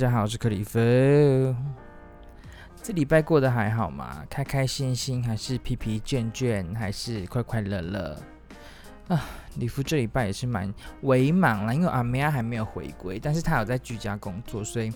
[0.00, 0.78] 大家好，我是克里夫。
[2.82, 4.24] 这礼拜过得还好吗？
[4.30, 8.18] 开开心心，还是疲疲倦倦，还是快快乐乐？
[9.08, 9.22] 啊，
[9.56, 14.90] 里夫这礼拜也是蛮为忙了，因为阿梅亚还没有回归，但是他有在居家工作，所以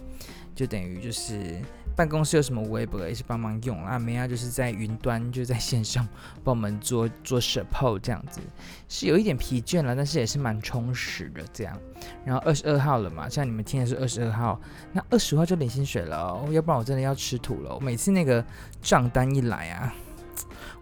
[0.55, 1.61] 就等于就是。
[1.97, 6.07] 办公室有什么 web 也是帮忙用啊，梅亚就是在云端，就在线上
[6.43, 8.41] 帮我们做做 support 这样子，
[8.89, 11.79] 是有一点疲倦了，但是也是蛮充实的这样。
[12.25, 14.61] 然后二十二号了嘛，像你们听的是二十二号，
[14.93, 17.79] 那二十号就领薪水了哦，要不然我真的要吃土了。
[17.81, 18.45] 每次那个
[18.83, 19.95] 账单一来啊，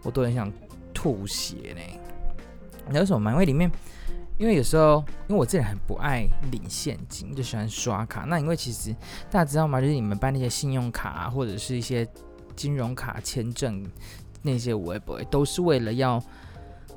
[0.03, 0.51] 我都很想
[0.95, 2.91] 吐血呢。
[2.91, 3.33] 还有什么吗？
[3.33, 3.71] 因为里面。
[4.39, 8.23] 因为有时候，因为我这人很不爱领现金，就喜欢刷卡。
[8.23, 8.93] 那因为其实
[9.31, 9.81] 大家知道吗？
[9.81, 12.07] 就是你们办那些信用卡啊，或者是一些
[12.57, 13.87] 金融卡、签证
[14.41, 16.21] 那些，我也不会，都是为了要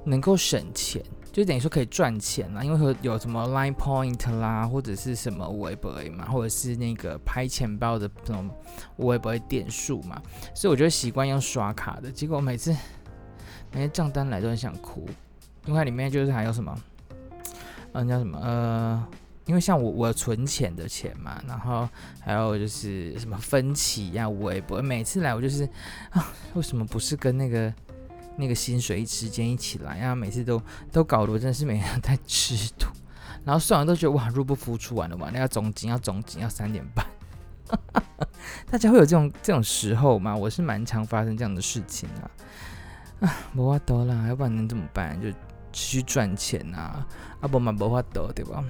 [0.05, 2.63] 能够省钱，就等于说可以赚钱啦。
[2.63, 8.49] 因为有有什么 Line Point 啦，或者是什么我也不会嘛，或者是那个拍钱包的这种
[8.95, 10.19] 我也不会点数嘛，
[10.55, 12.11] 所以我就习惯用刷卡的。
[12.11, 12.75] 结果每次
[13.71, 15.05] 每次账单来都很想哭，
[15.65, 16.75] 因为它里面就是还有什么。
[17.97, 18.37] 嗯，叫什么？
[18.41, 19.07] 呃，
[19.45, 21.87] 因为像我，我存钱的钱嘛，然后
[22.19, 25.63] 还有就是什么分期呀、啊，我也不每次来，我就是
[26.09, 27.73] 啊，为什么不是跟那个
[28.35, 30.13] 那个薪水时间一起来呀？
[30.13, 32.89] 每次都都搞得我真的是每天在吃土，
[33.45, 37.05] 然后算完都觉得哇，入不敷出，完了完了，要总金要总金要三点半，
[38.69, 40.35] 大家会有这种这种时候吗？
[40.35, 42.27] 我是蛮常发生这样的事情啊，
[43.21, 45.17] 啊，没办法啦，要不然能怎么办？
[45.21, 45.29] 就。
[45.75, 47.05] 去赚钱啊，
[47.41, 48.63] 阿不嘛不法得，对吧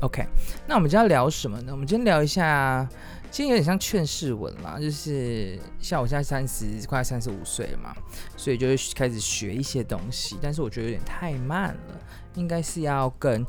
[0.00, 0.26] ？OK，
[0.66, 1.72] 那我们今天聊什么呢？
[1.72, 2.88] 我们今天聊一下，
[3.30, 7.94] 今天有点像劝世文啦，就是像我现在三十快三十五岁了嘛，
[8.34, 12.00] 所以就是开始学一些东西，但是我觉得有点太慢了，
[12.34, 13.44] 应该是要更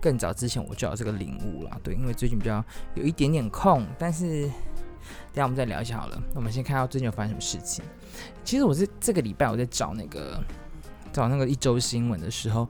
[0.00, 4.42] 更早之前我就有这个领悟了，对，因为最近比较有一点点空，但是
[5.32, 6.22] 等下我们再聊一下好了。
[6.34, 7.84] 我们先看到最近有发生什么事情。
[8.42, 10.42] 其实我是这个礼拜我在找那个。
[11.14, 12.68] 找那个一周新闻的时候，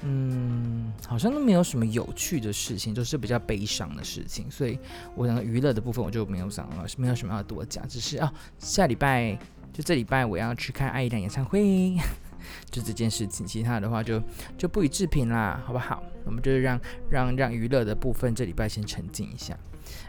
[0.00, 4.50] 嗯，好像都没有什么有趣的事情，都是比较悲伤的事情。
[4.50, 4.78] 所以
[5.14, 7.86] 我想娱乐的部分我就没有想了，没有什么要多讲。
[7.86, 9.38] 只是啊，下礼拜
[9.74, 11.94] 就这礼拜我要去看爱依良演唱会，
[12.72, 13.46] 就这件事情。
[13.46, 14.20] 其他的话就
[14.56, 16.02] 就不予置评啦，好不好？
[16.24, 16.80] 我们就是让
[17.10, 19.54] 让让娱乐的部分这礼拜先沉静一下。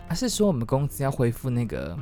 [0.07, 2.00] 而、是说我们公司要恢复那个。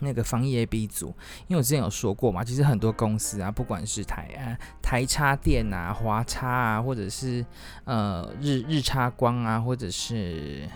[0.00, 1.08] 那个防疫 A B 组，
[1.48, 7.44] 因为我之前有说过嘛，其实很多公司啊，不管是台啊台插电啊、华插啊，或者是
[7.84, 10.68] 呃日日插光啊，或者是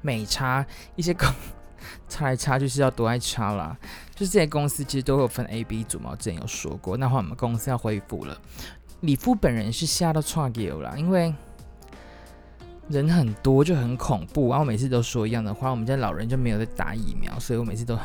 [0.00, 0.64] 美插
[0.96, 1.28] 一些公
[2.08, 3.76] 插来插去是要多爱插啦，
[4.14, 6.96] 就是这些公司其实都有分 A B 组嘛，我之前有说过。
[6.96, 8.36] 那话我们公司要恢复了，
[9.00, 11.34] 李夫本人是吓到岔掉了，因为
[12.88, 17.98] 人很多就很恐怖，然后每次都说一样的话，我们家老人就没有在打疫苗，所以我每次都。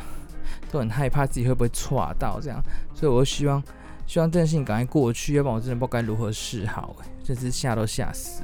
[0.70, 2.60] 都很害怕自己会不会错到这样，
[2.94, 3.62] 所以我希望
[4.06, 6.96] 希望这件事情赶快过去，要不然我真的不知道该如何是好。
[7.00, 8.42] 哎，这次吓都吓死。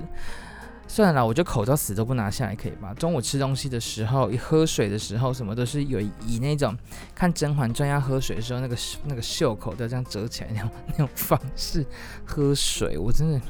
[0.87, 2.93] 算了，我就口罩死都不拿下来，可以吧？
[2.95, 6.77] 中午吃东西的时候，一喝水的时候，什么都是有以那种
[7.15, 11.85] 看《甄嬛传》要喝水的时候，那个那个袖口都要这样折起来那种那种方式
[12.27, 12.99] 喝水。
[12.99, 13.41] 我真的，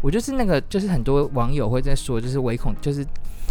[0.00, 3.04] 我就是那个，就是很多网友会在说，就是唯恐，就是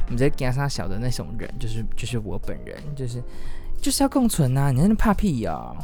[0.10, 3.22] 你在跟他小的那种人，就是就是我本人，就是。
[3.82, 5.76] 就是要共存呐、啊，你真的怕屁呀、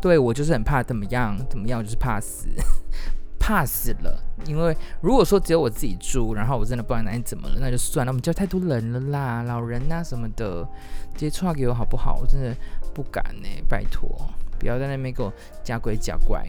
[0.00, 2.48] 对，我就是很怕怎么样怎么样，就是怕死，
[3.38, 4.18] 怕死了。
[4.46, 8.10] 因为如果说只有我自己住，然后我真的不知道哪里怎么了，那就算了。
[8.10, 10.66] 我们家太多人了啦，老人呐、啊、什么的，
[11.14, 12.16] 直接传给我好不好？
[12.20, 12.56] 我真的
[12.94, 14.08] 不敢呢，拜托，
[14.58, 15.32] 不要在那边给我
[15.62, 16.46] 假鬼假怪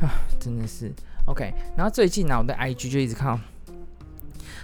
[0.00, 0.10] 啊！
[0.40, 0.92] 真的是
[1.26, 1.52] OK。
[1.76, 3.40] 然后最近呢，我的 IG 就一直看到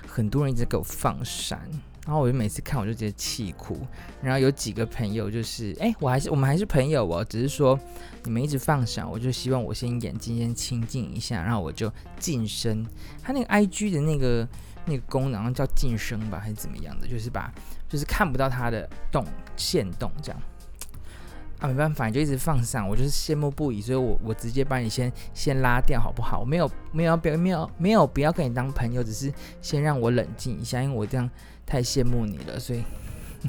[0.08, 1.60] 很多人一直给我放闪。
[2.06, 3.76] 然后我就每次看，我就直接气哭。
[4.22, 7.76] 然后有几个朋友就是，哎，我还是我们还是朋友哦，只是说
[8.22, 12.86] 你们一直放闪，我就希望我先眼睛先清静一下，然后我就晋升。
[13.20, 14.48] 他那个 IG 的那个
[14.84, 17.08] 那个功能叫晋升吧，还是怎么样的？
[17.08, 17.52] 就是把
[17.88, 19.24] 就是看不到他的动
[19.56, 20.40] 线动这样。
[21.58, 26.38] 啊，没办法，你就一直放闪，我就是羡慕不已，所以我我直接把你先先拉掉好不好？
[26.38, 31.28] 我没有没有不要没有没有不要跟你当朋友，只是先让我冷静一下，因为我这样。
[31.66, 32.84] 太羡慕你了，所以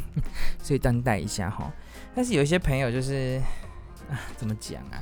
[0.61, 1.71] 所以担待一下哈。
[2.15, 3.39] 但是有一些朋友就是
[4.09, 4.99] 啊，怎么讲啊？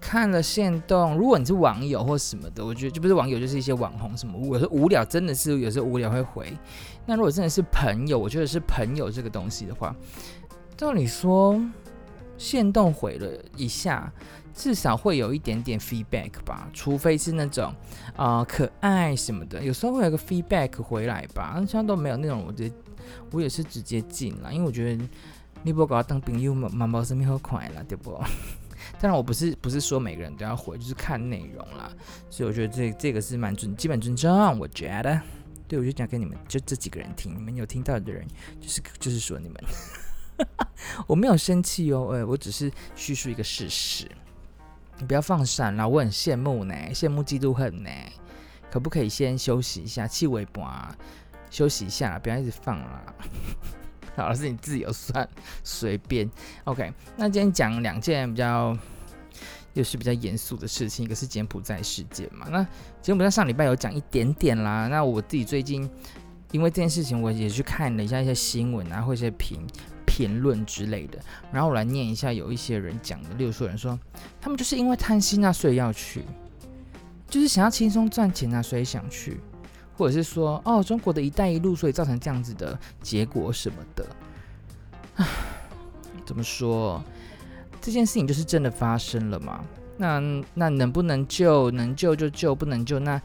[0.00, 4.38] 看了线动，如果你是网友或什么的，我觉得就不是网友，就是一些网红什么。
[4.38, 6.52] 我说无聊，真的是有时候无聊会回。
[7.06, 9.94] 那如果真的是朋友，我觉得是朋友这个东西的话，
[10.76, 11.60] 照理说
[12.38, 14.12] 限动回了一下，
[14.54, 17.74] 至少会有一点点 feedback 吧，除非是那种
[18.16, 21.54] 啊、呃、可爱什么的，有时候会有个 feedback 回来吧。
[21.58, 22.74] 现在都没有那种，我觉得
[23.30, 25.04] 我也是直接进了，因为我觉得
[25.62, 28.18] 你不搞当朋友嘛，蛮蛮生命好快了，对不？
[28.98, 31.90] 当然我不是不是说每个人都要回，就是看内容啦。
[32.30, 35.20] 所以我觉得这这个是蛮尊基本尊重，我觉得。
[35.68, 38.26] 对，我就讲给你们就这几个人听，你们有听到的人
[38.60, 39.64] 就是就是说你们，
[41.06, 44.10] 我没有生气哦，哎，我只是叙述一个事实。
[45.00, 47.90] 你不要放闪啦，我很羡慕呢，羡慕嫉妒恨呢。
[48.70, 50.94] 可不可以先休息一下，气尾巴
[51.50, 53.02] 休息一下，不要一直放啦。
[54.14, 55.28] 好， 老师你自由算，
[55.64, 56.30] 随便。
[56.64, 58.76] OK，那今天讲两件比较
[59.72, 62.46] 又是比较严肃的事情，一个是柬埔寨事件嘛。
[62.48, 62.64] 那
[63.02, 64.86] 柬埔寨上礼拜有讲一点点啦。
[64.86, 65.90] 那我自己最近
[66.52, 69.66] 因为这件事情，我也去看了一下一些新闻啊，或一些评。
[70.20, 71.18] 言论之类的，
[71.50, 73.98] 然后我来念一下，有一些人讲的，例如说人说，
[74.40, 76.24] 他们就是因为贪心啊，所以要去，
[77.28, 79.40] 就是想要轻松赚钱啊，所以想去，
[79.96, 85.26] 或者是说，哦，中国的一带一路，所以造成这样子的结果什么的，
[86.24, 87.02] 怎么说？
[87.80, 89.64] 这件事情就是真的发生了吗？
[89.96, 90.20] 那
[90.54, 91.70] 那能不能救？
[91.70, 93.20] 能救就救，不能救那。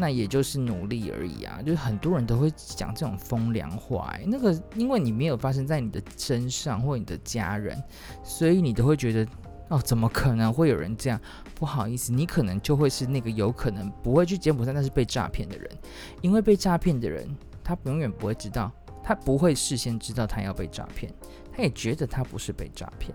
[0.00, 7.78] 那也就是努力而已啊，就是很多人都会讲这种风凉话，欸，那个因为你没有发生在你的身上或你的家人，
[8.24, 9.30] 所以你都会觉得
[9.68, 11.20] 哦，怎么可能会有人这样？
[11.54, 15.70] 不好意思，你可能就会是那个有可能不会去柬埔寨，但是被诈骗的人，
[16.22, 17.28] 因为被诈骗的人
[17.62, 18.72] 他永远不会知道，
[19.04, 21.12] 他不会事先知道他要被诈骗，
[21.54, 23.14] 他也觉得他不是被诈骗，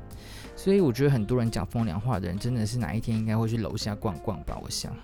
[0.55, 4.95] 所以我觉得很多人讲风凉话的人，真的是哪一天应该会去楼下逛逛吧，我想。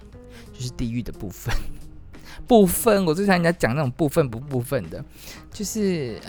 [0.53, 1.53] 就是地狱的部分，
[2.47, 5.03] 部分我最常人家讲那种部分不部分的，
[5.51, 6.19] 就是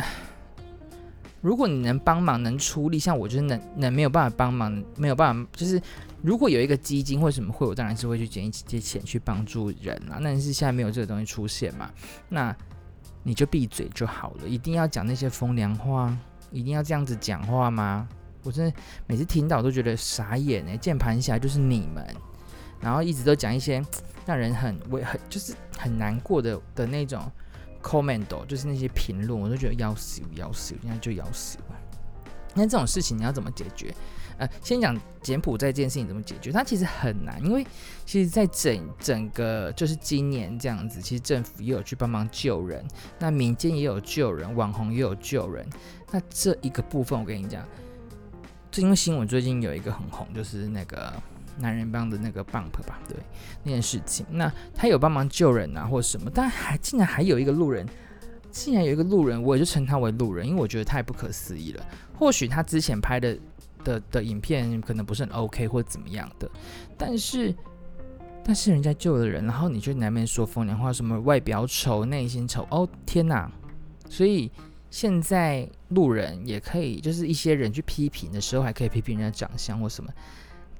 [1.41, 5.81] 如果你能帮忙能出力，像我就是能能没有办法帮忙，没有办法，就是
[6.23, 10.21] 如果有一个基金或什么会，我当然是会去捡一些钱去帮助人啊。
[10.23, 11.91] 但是现在没有这个东西出现嘛，
[12.29, 12.55] 那
[13.25, 16.17] 你就闭嘴就好了，一定要讲那些风凉话，
[16.51, 18.09] 一定要这样子讲话吗？
[18.45, 18.73] 我真的
[19.07, 22.05] 每次听到都觉得傻眼哎，键盘侠就是你们。
[22.83, 23.83] 然后一直都讲一些
[24.27, 27.23] 让人很为很就是很难过的的那种
[27.83, 31.65] comment，就是那些评论，我都觉得要死要死，人家就要死了。
[32.55, 33.95] 那这种事情你要怎么解决？
[34.39, 36.51] 呃，先讲柬埔寨这件事情怎么解决？
[36.53, 37.65] 它其实很难，因为
[38.05, 42.85] 其实，在整整个就是今年这样子，其实政府也有去帮忙救人，
[43.19, 45.67] 那民间也有救人，网红也有救人。
[46.11, 47.67] 那这一个部分，我跟你讲，
[48.71, 51.13] 就因为新闻最近有一个很红，就是那个。
[51.59, 53.17] 男人帮的那个 bump 吧，对
[53.63, 57.87] 那件事情，那他有帮忙救人啊，或什么，但还竟然还有一个路人，
[58.51, 61.87] 竟然有一个路人，我也就称他为路人，因为我觉得太不可思议了。
[62.15, 63.39] 或许他之前拍的
[63.85, 66.51] 的的影片可能不是很 OK 或怎么样的，
[66.97, 67.55] 但是
[68.45, 73.51] 但是人家救了人，然后你就难免说风凉话，什么外表丑、内心丑，哦天哪！
[74.09, 74.51] 所以
[74.91, 80.13] 现在路人也可以，就是一些人去批评的时候，还可以批评人家长相或什么。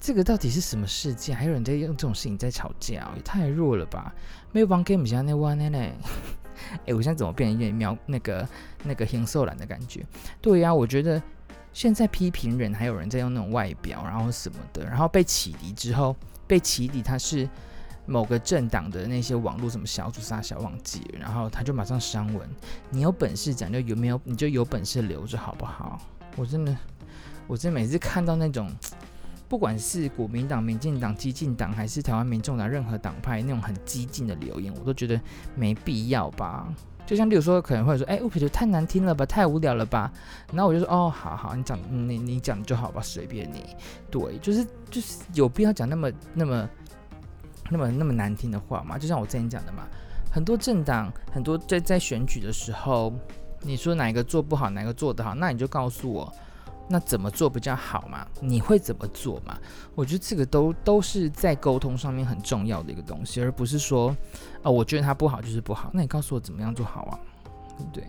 [0.03, 1.33] 这个到底是什么世界？
[1.33, 4.13] 还有人在用这种事情在吵架，也太弱了吧！
[4.51, 5.79] 没有帮 game 像那弯呢？
[6.87, 8.49] 哎，我现在怎么变成一点喵那个
[8.83, 10.05] 那个黑瘦懒的感觉？
[10.41, 11.23] 对呀、我觉得
[11.73, 16.17] 现在批评人还有人在用那种外表，然后什么的，然后被启迪之后
[16.49, 17.49] 被启迪，他是
[18.05, 22.51] 某个政党的那些网络什么小组杀小忘记，然后他就马上删文。
[22.91, 24.21] 你有本事讲就有没有？
[24.25, 26.01] 你就有本事留着好不好？
[26.35, 26.77] 我真的，
[27.47, 28.69] 我真的每次看到那种。
[29.53, 35.21] 不管是国民党、民进党、激进党，还是台湾民众党，任何党派那种很激进的留言，我都觉得
[35.55, 36.67] 没必要吧。
[37.05, 40.11] 就像例如说，可能会说：“哎、欸，我觉得太难听了吧，太无聊了吧。”
[40.55, 43.77] 然后我就说：“哦，好好，你讲，你你讲就好吧，随便你。”
[44.11, 46.71] 对，就是就是有必要讲那么那么
[47.69, 48.97] 那么那么难听的话吗？
[48.97, 49.87] 就像我之前讲的嘛，
[50.31, 53.13] 很多政党，很多在在选举的时候，
[53.61, 56.33] 你说哪一个做不好，哪一个做得好，那你就告诉我。
[56.89, 58.27] 那怎么做比较好嘛？
[58.41, 59.59] 你会怎么做嘛？
[59.95, 65.91] 我觉得这个都都是在沟通上面很重要的一个东西，而不是说，啊、哦，我觉得他不好就是不好。
[65.95, 67.19] 那你告诉我怎么样做好啊？
[67.79, 68.05] 对不对？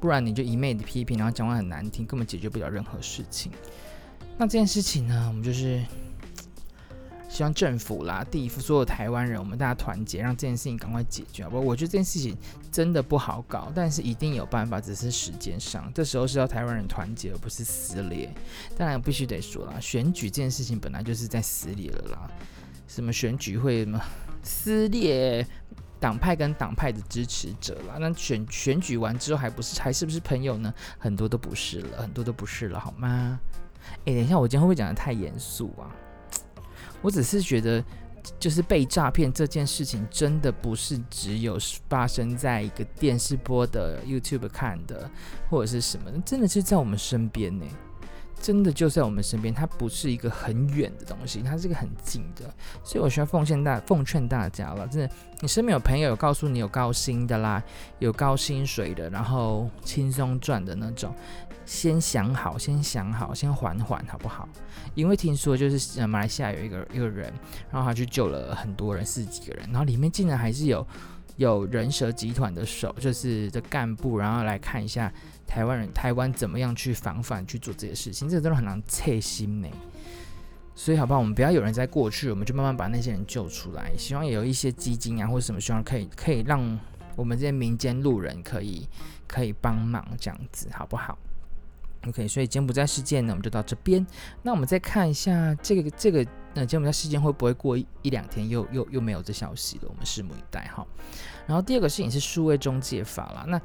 [0.00, 3.50] 不然你就一昧的批评，然后讲话很难听，根本解决不了任何事情。
[4.36, 5.82] 那这件事情呢，我们就是。
[7.28, 11.60] 希望政府啦、地府所有台湾人，我们大家团结，让这件事情赶快解决，好不？
[11.60, 12.36] 我觉得这件事情
[12.72, 15.92] 真的不好搞，但是一定有办法，只是时间上。
[15.94, 18.32] 这时候是要台湾人团结，而不是撕裂。
[18.76, 22.30] 当然，必须得说啦，选举这件事情本来就是在撕裂了啦。
[22.88, 24.00] 什么选举会什么
[24.42, 25.46] 撕裂
[26.00, 27.96] 党派跟党派的支持者啦？
[28.00, 30.72] 那选选举完之后，还不是还是不是朋友呢？
[30.98, 33.38] 很多都不是了，很多都不是了，好吗？
[34.06, 35.92] 诶，等一下，我今天会不会讲得太严肃啊？
[37.00, 37.84] 我只是觉得，
[38.38, 45.10] 就是被诈骗这件事情，真的不是只有发生在一个电视播的 YouTube 看的，
[45.48, 47.64] 或者是什么，真的是在我们身边呢。
[48.40, 52.44] 真的就在我们身边，它不是一个很远的东西，它是一个很近的，
[52.84, 57.60] 所以我需要奉献大奉劝大家了，真的，你身边有朋友有告诉你有高薪的啦，
[57.98, 61.12] 有高薪水的，然后轻松赚的那种，
[61.68, 64.48] 先想好，先想好，先缓缓，好不好？
[64.94, 67.30] 因为听说就是呃马来西亚有一个一个人，
[67.70, 70.84] 然后他去救了很多人，十几个人，然后里面竟然还是有
[71.36, 75.12] 有人蛇集团的手，就是的干部，然后来看一下。
[75.46, 78.28] 台湾人，台湾怎么样去防范去做这些事情？
[78.28, 79.68] 这个真的很难测心呢。
[80.74, 81.20] 所以，好不好？
[81.20, 83.90] 我们不要有人在过去，我们就慢慢把那些人救出来。
[83.96, 86.78] 希望也有一些基金啊，或者什么，希望可以可以让
[87.16, 88.86] 我们这些民间路人可以
[89.26, 91.16] 可以帮忙这样子，好不好
[92.06, 94.06] ？OK，所以柬埔寨事件呢，我们就到这边。
[94.42, 99.88] 那我们再看一下这个这个那柬埔寨事件会不会过一一两天又又又没有这消息了？
[99.88, 100.86] 我们拭目以待哈。
[101.46, 103.44] 然后第二个事情是数位中介法啦。
[103.48, 103.60] 那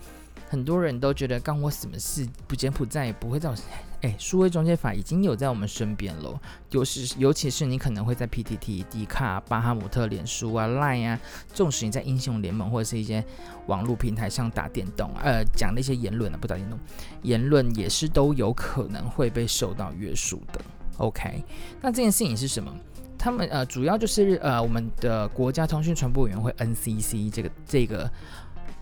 [0.54, 2.30] 很多人都觉得干我什么事？
[2.48, 3.66] 不柬埔寨也不会造成。
[4.02, 6.40] 哎，数位中介法已经有在我们身边喽。
[6.70, 11.20] 尤其是尤其是你可能会在 PTT、迪卡、巴哈姆特、脸书啊、Line 啊，
[11.56, 13.26] 纵使你在英雄联盟或者是一些
[13.66, 16.78] 网络平台上打电动，呃，讲那些言论啊，不打电动
[17.24, 20.62] 言论也是都有可能会被受到约束的。
[20.98, 21.44] OK，
[21.82, 22.72] 那这件事情是什么？
[23.18, 28.08] 他们呃，主要就是呃，我们的国家通讯传播委员会 NCC 这个这个。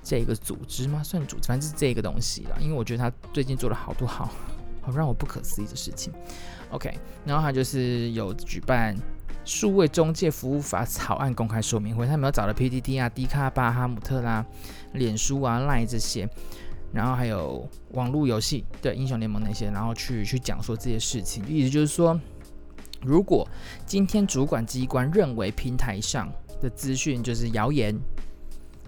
[0.04, 1.02] 这个组织吗？
[1.04, 2.58] 算组织，反正是这个东西啦。
[2.60, 4.30] 因为我觉得他最近做了好多好
[4.82, 6.12] 好让我不可思议的事情。
[6.72, 6.92] OK，
[7.26, 8.96] 然后他就是有举办
[9.46, 14.46] 数位中介服务法草案公开说明会，他们有找了 PTT 啊、迪卡、巴哈姆特啦、
[14.94, 16.28] 脸书啊、赖这些，
[16.94, 21.48] 然后还有网络游戏对英雄联盟那些，然后去去讲说这些事情。
[21.48, 22.20] 意思就是说，
[23.02, 23.48] 如果
[23.86, 26.32] 今天主管机关认为平台上
[26.62, 27.96] 的资讯就是谣言。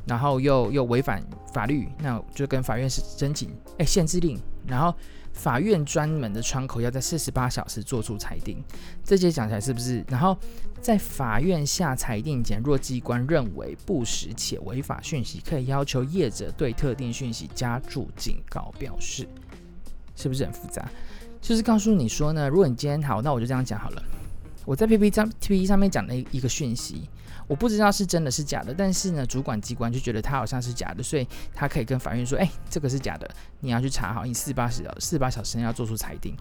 [0.05, 4.93] 然后又又违反法律，那就跟法院申请哎限制令，然后
[5.31, 8.63] 法院专门的窗口要在四十八小时做出裁定。
[9.03, 10.03] 这些讲起来是不是？
[10.09, 10.37] 然后
[10.81, 19.27] 在法院下裁定前，若机关认为不实且违法讯息，可以要求业者对特定讯息加注警告表示，
[20.15, 20.87] 是不是很复杂？
[21.41, 24.03] 就是告诉你说呢，如果你今天好，那我就这样讲好了。
[24.65, 27.09] 我在 PPT 上 PPT 上面讲了一个讯息。
[27.47, 36.35] 我不知道是真的是假的，但是呢，主管机关就觉得它好像是假的，所以他可以跟法院说：“哎、这个是假的，你要去查好，你四八小四十八小时内要做出裁定。”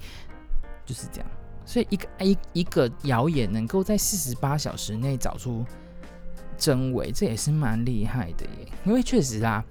[0.85, 1.31] 就是这样。
[1.65, 5.65] 所以一个一一个谣言能够在四十八小时内找出
[6.59, 8.69] 真伪，这也是蛮厉害的耶。
[8.85, 9.65] 因为确实啊，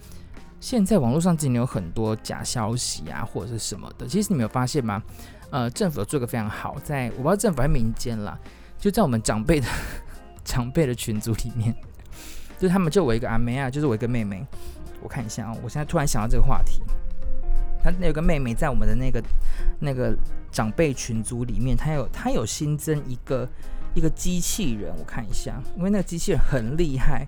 [0.60, 4.08] 现在网络上真的有很多假消息啊，或者是什么的。
[4.08, 5.04] 其实你没有发现吗？
[5.50, 8.40] 呃，政府有做个非常好，在我不知道政府还是民间啦，
[8.78, 9.68] 就在我们长辈的。
[10.43, 11.75] 长辈的群组里面，
[12.60, 14.45] 就他们就我一个阿妹啊，就是我一个妹妹。
[15.03, 16.79] 我看一下啊、我现在突然想到这个话题。
[17.83, 19.19] 她那有个妹妹在我们的那个
[19.79, 20.15] 那个
[20.51, 23.50] 长辈群组里面，她有她有新增一个
[23.95, 24.93] 一个机器人。
[25.00, 27.25] 我看一下，因为那个机器人很厉害，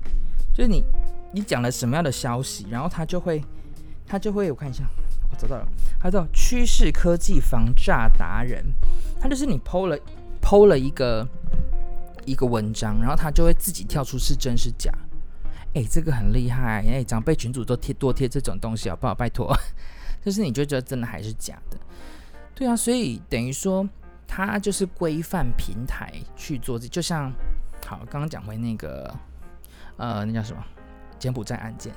[0.54, 0.84] 就是你
[1.32, 3.44] 你讲了什么样的消息，然后他就会
[4.06, 4.84] 他就会我看一下，
[5.32, 5.68] 我找到了，
[6.00, 8.64] 他叫趋势科技防诈达人，
[9.20, 9.98] 他就是你 PO 了
[10.44, 11.28] PO 了一个。
[12.26, 14.92] 一个文章，然后他就会自己跳出是真是假，
[15.74, 19.14] 哎，这个很厉害，哎，长辈群主都贴多贴这种东西好不好？
[19.14, 19.56] 拜托，
[20.24, 21.78] 就是你就觉得真的还是假的？
[22.56, 23.88] 对啊，所以等于说
[24.28, 27.32] 他就是规范平台去做这，就像
[27.86, 29.14] 好，刚刚讲回那个
[29.98, 30.64] 呃，那叫什么
[31.20, 31.94] 柬埔寨案件。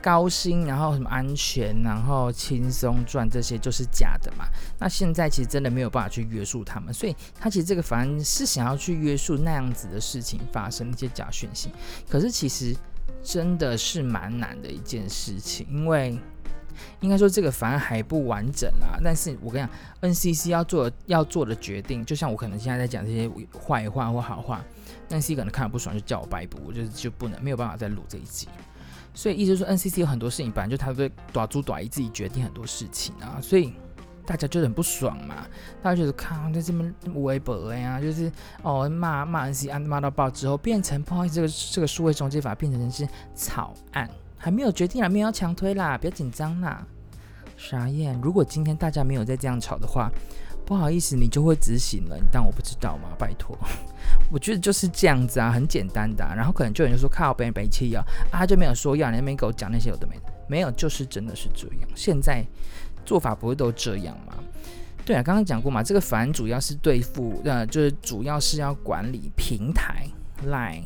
[0.00, 4.44] 高薪，然后什么安全，然后轻松赚，这些就是假的嘛。
[4.78, 11.70] 那现在其实真的没有办法去约束他们，所以他其实这个法案是想要去约束那样子的事情发生一些假讯息。
[12.08, 12.74] 可是其实
[13.22, 16.18] 真的是蛮难的一件事情，因为
[17.00, 18.98] 应该说这个法案还不完整啊。
[19.02, 23.28] 但是我跟你讲，NCC 要做要做的决定，就像我可能现在在讲这些
[23.60, 24.64] 坏话或好话
[25.10, 28.46] ，NCC 可能看了不爽就叫我掰补，我就就不能没有办法再录这一集。
[29.14, 33.72] 所以意思说，NCC 有很多事情，本来就他会短租短意自己决定很多事情啊，所以
[34.24, 35.46] 大家就很不爽嘛。
[35.82, 38.30] 大家觉得靠，这这么微博呀，就是
[38.62, 46.86] 哦骂骂 NCC 骂到爆之后，变成不好意思，这个这个数位中介法变成是草案，还没有决定啦，没有要强推啦，不要紧张啦。
[47.56, 50.10] 傻眼，如果今天大家没有再这样吵的话。
[50.68, 53.08] 不好意思，你就会执行了，你当我不知道吗？
[53.18, 53.56] 拜托，
[54.30, 56.34] 我觉得就是这样子啊，很简单的啊。
[56.36, 61.88] 然后可能就有人说靠北北气啊，啊他就没有说要，你没给我讲那些有的没的，没有，就是真的是这样。
[61.94, 62.44] 现在
[63.06, 64.34] 做法不会都这样吗？
[65.06, 70.06] 对啊，刚刚讲过嘛，这个反主要是对付呃，就是主要是要管理平台
[70.46, 70.84] Line，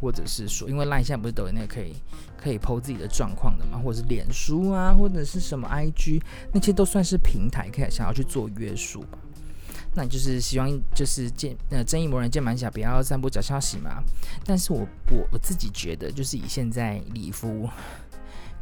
[0.00, 1.94] 或者是说，因为 Line 现在不是抖音那个可以
[2.36, 9.18] 可以 PO 自己的状况的嘛，或者是脸书啊，或者是什么 IG，那些都算是平台，可以想要去做约束吧。
[9.92, 14.02] 那就是希望就是见呃正义魔人键盘侠，不要散布假消息嘛。
[14.44, 17.68] 但是我我我自己觉得，就是以现在里夫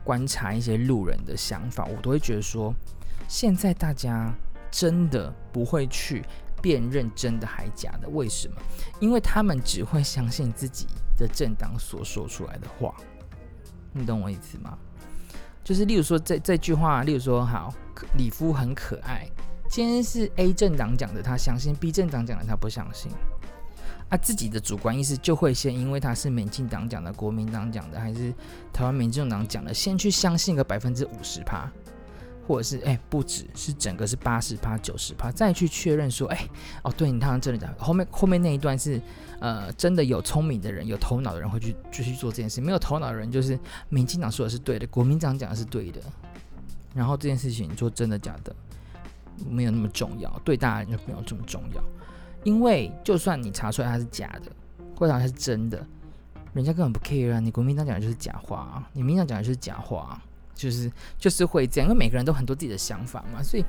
[0.02, 2.74] 观察一些路人的想法，我都会觉得说，
[3.28, 4.34] 现在大家
[4.70, 6.24] 真的不会去
[6.62, 8.08] 辨认真的还假的。
[8.08, 8.56] 为什么？
[8.98, 10.86] 因为他们只会相信自己
[11.18, 12.94] 的政党所说出来的话。
[13.92, 14.78] 你懂我意思吗？
[15.64, 17.74] 就是例如说这这句话，例如说好，
[18.16, 19.28] 里夫很可爱。
[19.68, 23.12] 今天是 A 政党讲的，他相信；B 政党讲的，他不相信。
[24.08, 28.32] 啊，自己的主观意识就会先因为他是民进党讲的、国民党讲的，还是
[28.72, 31.70] 台湾民众党讲的，先去相信个百分之五十趴，
[32.48, 36.48] 或者是哎、不止，是整个是八十趴、九十趴，再去确认说，哎、
[36.82, 38.98] 哦，对你看真的讲，后面后面那一段是
[39.38, 43.58] 呃真的有聪明的人、有头脑的人会去继续做这件事，没有头脑的人就是
[43.90, 46.00] 民进党说的是对的，国民党讲的是对的，
[46.94, 48.56] 然后这件事情做真的假的？
[49.48, 51.80] 没有那么重要，对大家就没有这么重要，
[52.42, 54.50] 因为就算你查出来它是假的，
[54.96, 55.86] 或者它是真的，
[56.52, 57.38] 人家根本不 care 啊！
[57.38, 60.22] 你国民党讲的就是假话啊，你民党讲的就是假话啊，
[60.58, 63.64] 就是就是会这样，因为每个人都很多自己的想法嘛，所以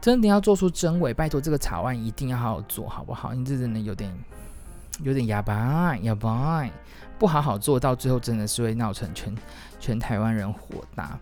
[0.00, 3.34] 真的要做出真伪，拜托这个草案一定要好好做好不好？
[3.34, 4.10] 你这真的有点
[5.02, 6.66] 有点哑巴哑巴，
[7.18, 9.34] 不好好做到最后真的是会闹成全
[9.78, 11.18] 全台湾人火大。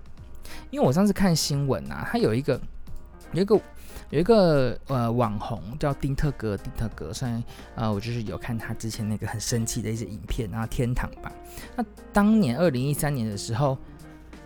[0.70, 2.58] 因为我上次看新闻啊，他有一个。
[3.32, 3.54] 有一个
[4.08, 7.40] 有一个呃网红叫丁特哥，丁特哥，虽然
[7.76, 11.30] 呃我就是有看他之前那个很生气的一些影片，然后天堂吧。
[11.76, 13.78] 那当年二零一三年的时候，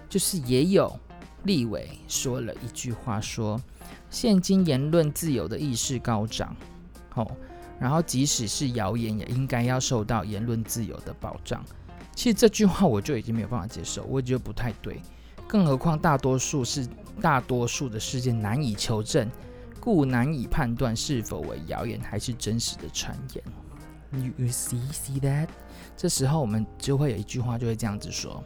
[0.08, 0.98] 就是也有
[1.44, 3.64] 立委说了一句话说，说
[4.10, 6.54] 现今言论自由的意识高涨，
[7.14, 7.26] 哦，
[7.78, 11.64] 然后即使是谣言，也应该要受到言论自由的保障。
[12.14, 15.00] 其实这句话我就已经没有办法接受，我觉得不太对。
[15.48, 16.88] 更何况，大多数是
[17.20, 19.28] 大多数的事件难以求证，
[19.80, 23.44] 故难以判断是否为谣言还是真实的传言。
[24.12, 25.48] You, you see, see that？
[25.96, 28.42] 这时候我们就会有一句话，就会这样子说，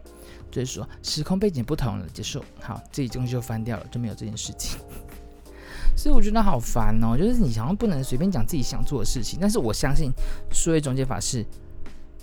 [0.50, 2.42] 就是说时空背景不同了，结束。
[2.60, 4.78] 好，这一东西就翻掉了，就没有这件事情。
[5.96, 9.38] 所以我觉得好烦哦，就是你好像不能随便讲自己想做的事情。
[9.40, 10.12] 但是我相信
[10.52, 11.44] 数位中介法是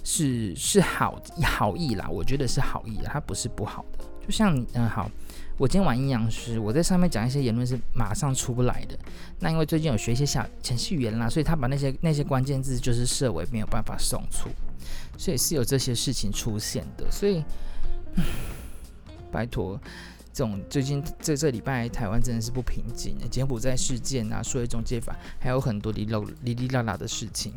[0.03, 4.05] 是是好好意啦，我觉得是好意啦，它不是不好的。
[4.25, 5.11] 就像嗯好，
[5.57, 8.97] 我今天玩阴阳师，我在上面讲一些言论是马上出不来的。
[9.39, 14.49] 那因为最近有学一些小程序员啦，所以他把那些那些关键字就是设为没有办法送出，
[15.17, 17.05] 所以是有这些事情出现的。
[17.11, 17.43] 所以，
[19.31, 19.79] 拜托，
[20.33, 27.53] 这种最近这这礼拜台湾真的是不平静，柬埔寨事件啊，数位中介法还有很多哩哩哩哩啦啦的事情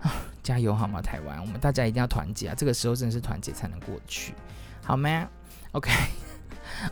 [0.00, 0.10] 啊，
[0.42, 1.02] 加油好吗？
[1.02, 2.54] 台湾，我们大家一定要团结啊！
[2.56, 4.34] 这个时候真的是团结才能过去，
[4.82, 5.28] 好吗
[5.72, 5.90] ？OK，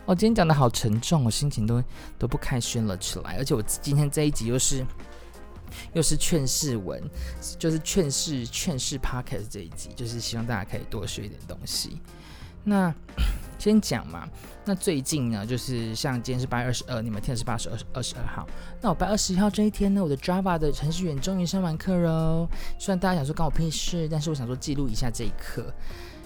[0.05, 1.81] 我今天讲的好沉重，我心情都
[2.19, 3.37] 都不开心了起来。
[3.37, 4.85] 而且我今天这一集又是
[5.93, 7.01] 又是劝世文，
[7.57, 12.01] 就是劝世劝世 Podcast 这一集，就是希望大家可以多学一点东西。
[12.67, 12.93] 那
[13.57, 14.27] 先讲嘛，
[14.65, 18.45] 那最近呢，就是像今天是八月二十二，你们听的是八月二十二十二号。
[18.81, 22.47] 那我八月二十一号这一天呢，我的 Java 的程序员终于上完课喽。
[22.77, 25.73] 虽然大家想说关我屁事，但是我想说记录一下这一课。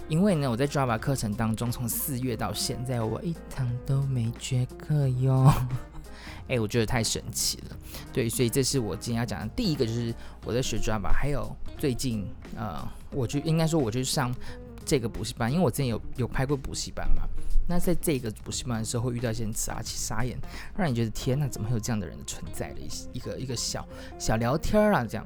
[0.10, 5.54] 因为呢，我在 Java 课程当中，从四月到现在，我一堂都没缺课哟。
[6.50, 7.78] 哎，我觉得太神奇了。
[8.12, 11.14] 对，所以这是我今天要讲的第一个，就是我在学 Java。
[11.14, 12.28] 还有最近，
[12.58, 14.36] 呃，我就应该说，我就上
[14.86, 17.24] 这个补习班，因为我之前有有拍过补习班嘛。
[17.68, 20.38] 那在这个补习班的时候，会遇到一些傻气傻眼，
[20.76, 23.88] 让你觉得天哪，怎么会有这样的人的存在的一一个一个小
[24.20, 25.26] 小聊天啊，这样。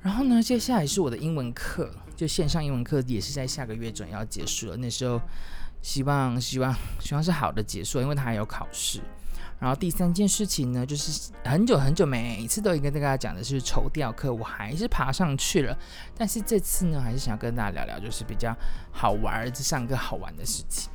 [0.00, 1.90] 然后呢，接下来是我的英文课。
[2.14, 5.20] 就线上英文课也是在下个月准要结束了，那时候
[5.80, 9.00] 希望希望希望是好的结束，因为他还有考试。
[9.62, 15.78] 然后第三件事情呢，就是很久很久每次都应该跟大家讲的是绸吊课，我还是爬上去了。
[16.16, 18.52] 但是这次呢，还是想要跟大家聊聊，就是比较
[18.90, 20.90] 好玩，这上课好玩的事情。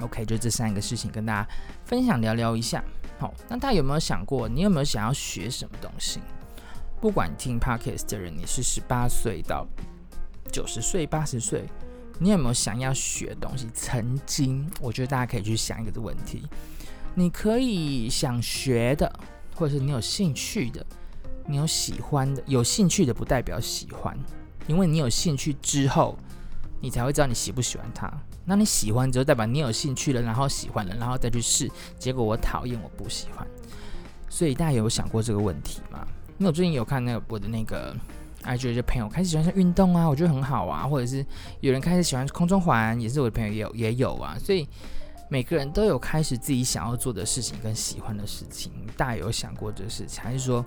[0.00, 1.46] OK，就这三个事情跟大家
[1.84, 2.82] 分享聊聊一下。
[3.18, 6.20] 好，那大家有没有想过，你有没有想要学什么东西？
[7.02, 9.66] 不管听 Podcast 的人，你是十八岁到
[10.50, 11.64] 九十岁、八十岁，
[12.18, 13.68] 你有没有想要学东西？
[13.74, 16.48] 曾经，我觉得大家可以去想一个这个问题。
[17.14, 19.10] 你可以想学的，
[19.54, 20.84] 或者是你有兴趣的，
[21.46, 22.42] 你有喜欢的。
[22.46, 24.18] 有兴趣的不代表喜欢，
[24.66, 26.18] 因为你有兴趣之后，
[26.80, 28.12] 你才会知道你喜不喜欢它。
[28.44, 31.70] 那你喜欢之后，代表你有兴趣了，然后喜欢了，然后再去试。
[31.98, 33.46] 结果我讨厌，我不喜欢。
[34.28, 36.04] 所以大家有想过这个问题吗？
[36.38, 37.94] 因为我最近有看那个我的那个
[38.42, 41.24] IG 的朋友开始喜欢上运动啊，我觉得很好啊，或者是
[41.60, 44.68] 有人开始喜欢空中环，也是我的朋友也有也有啊，所以
[45.28, 48.72] 每个人都有开始自己想要做的事情跟喜欢的事情。
[48.96, 50.64] 大家有想过这个事情，还是说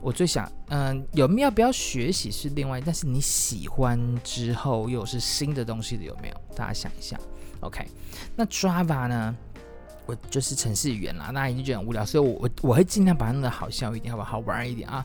[0.00, 6.34] 我最想嗯有没有不要学习是另外，但是你喜欢之后又是新的东西的有没有？
[6.54, 7.18] 大家想一下。
[7.60, 7.86] OK，
[8.36, 9.36] 那 Java 呢？
[10.06, 14.30] 我就是程序员啦，大家已经觉得很无聊，所以我我我会尽量把它弄得好笑一点，好不好？
[14.30, 15.04] 好玩一点啊。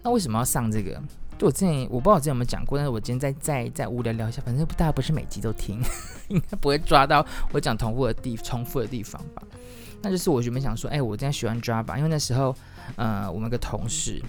[0.00, 1.02] 那为什么要上这个？
[1.38, 5.80] 就我之前我不知道我之前有没有讲过，但是我今天再再再无聊聊一下，反正大家不是每集都听，
[6.28, 9.42] 应该不会抓到我讲重复的地重复的地方吧？
[10.02, 12.54] 那就是我原本想说，哎、我今天喜欢 Java，因为那时候
[12.96, 14.22] 呃，我们个同事。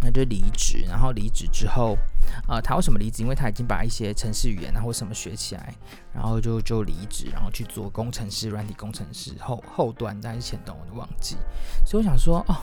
[0.00, 1.98] 他就离职，然后离职之后，
[2.46, 3.20] 呃，他为什么离职？
[3.24, 5.74] 因为他已经把一些程式语言然后什么学起来，
[6.14, 11.36] 然后就就离职，然后去做工程师、软体工程师后后端，但是前端我都忘记。
[11.84, 12.54] 所以我想说，哦，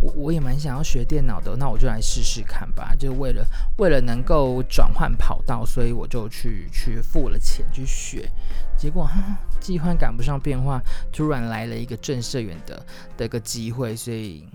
[0.00, 2.94] 我我也蛮想要学电脑的，那我就来试试看吧。
[2.98, 3.44] 就为了
[3.78, 8.30] 为了能够转换跑道，所以我就去去付了钱去学。
[8.76, 10.80] 结果哈，计划赶不上变化，
[11.12, 14.46] 突然来了一个震慑员的的个机会，所以。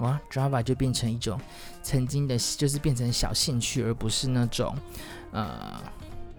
[0.00, 1.40] 哇，Java 就变成一种
[1.82, 4.72] 曾经的，就是变成小兴趣，而不是那种，
[5.32, 5.74] 呃，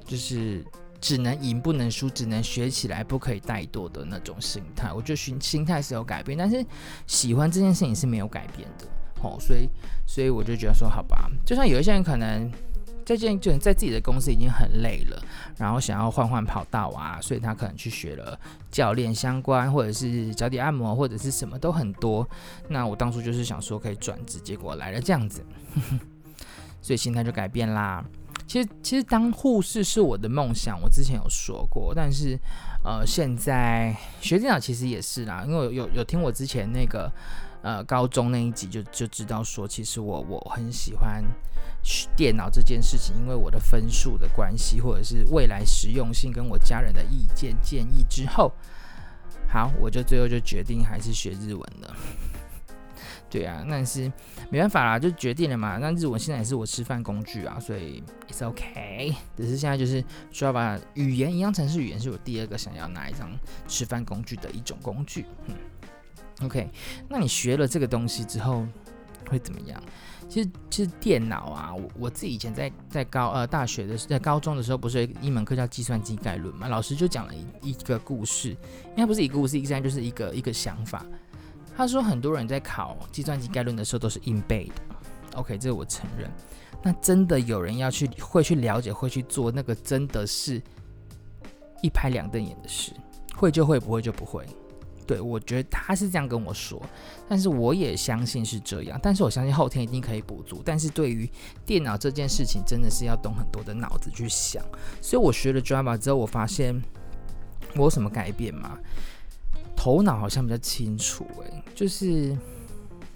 [0.06, 0.64] 就是
[1.02, 4.92] 只能赢不能输，只能学起来不可以怠惰的那种心态。
[4.94, 6.66] 我觉得心心态是有改变，但是
[7.08, 8.86] 喜欢这件事情是没有改变的。
[9.22, 9.70] 哦，所以，
[10.08, 12.52] 所以我就觉得说，好吧，就像有一些人可能。
[13.06, 15.20] 在这就在自己的公司已经很累了，
[15.58, 22.28] 然后想要换换跑道啊，所以他可能去学了教练相关，或者是脚底按摩，或者是什么都很多。
[22.68, 25.44] 那我当初就是想说可以转职，结果来了这样子，
[26.84, 28.06] 所以心态就改变啦。
[28.50, 32.36] 其实其实当护士是我的梦想，我之前有说过，但是
[32.84, 37.12] 呃现在学电脑其实也是啦，因为有有有听我之前那个
[37.62, 41.24] 呃高中那一集就就知道说，其实我我很喜欢。
[42.14, 48.52] 电脑这件事情，因为我的分数的关系，或者是未来实用性，跟我家人的意见建议之后，
[49.48, 51.96] 好，我就最后就决定还是学日文了。
[53.30, 54.12] 对啊，但是
[54.50, 55.78] 没办法啦，就决定了嘛。
[55.78, 59.14] 那日文现在也是我吃饭工具啊，所以 it's OK。
[59.38, 63.30] 只是现在就是需要把语言一样，城市语言是我第二个想要拿一张
[63.68, 65.26] 吃饭工具的一种工具。
[65.46, 65.56] 嗯
[66.44, 66.70] ，OK。
[67.08, 68.66] 那你学了这个东西之后
[69.30, 69.82] 会怎么样？
[70.28, 76.68] 其实，其实电脑啊，我我自己以前在在高呃大学的在高中的时候，不是一门课叫计算机概论嘛？
[76.68, 78.50] 老师就讲了一一个故事，
[78.90, 81.04] 应该不是一个故事，应该就是一个一个想法。
[81.80, 85.40] 他说，很多人在考计算机概论的时候都是硬背的。
[85.40, 86.30] OK，这个我承认。
[86.84, 90.62] 那真的有人要去会去了解会去做那个，真的是
[91.82, 92.92] 一拍两瞪眼的事，
[93.34, 94.46] 会就会，不会就不会。
[95.08, 96.82] 对，我觉得他是这样跟我说，
[97.30, 100.62] 但是我也相信是这样，但是我相信后天一定可以补足。
[100.66, 101.32] 但是对于
[101.66, 104.62] 电脑这件事情，真的是要动很多的脑子去想。
[105.02, 106.76] 所以我学了 Java 之后，我发现
[107.78, 108.78] 我有什么改变吗？
[109.80, 112.38] 头脑好像比较清楚，欸，诶，就是。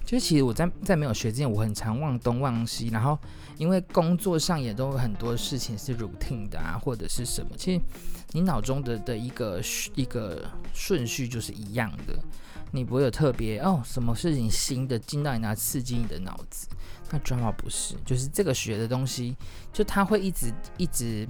[0.06, 3.18] 就是其实我在在没有学之前，我很常忘东忘西，然后
[3.58, 7.82] 因为工作上也都有很多事情是 routine 的啊，或者是什么，其实
[8.34, 9.62] 你脑中的的一个
[9.96, 12.20] 一个顺序就是一样的，
[12.72, 16.68] 你不会有特别哦，什么事情新的进到你那刺激你的脑子。
[17.10, 19.38] 那 Java 不是，就是这个学的东西，
[19.72, 21.26] 就它会一直一直。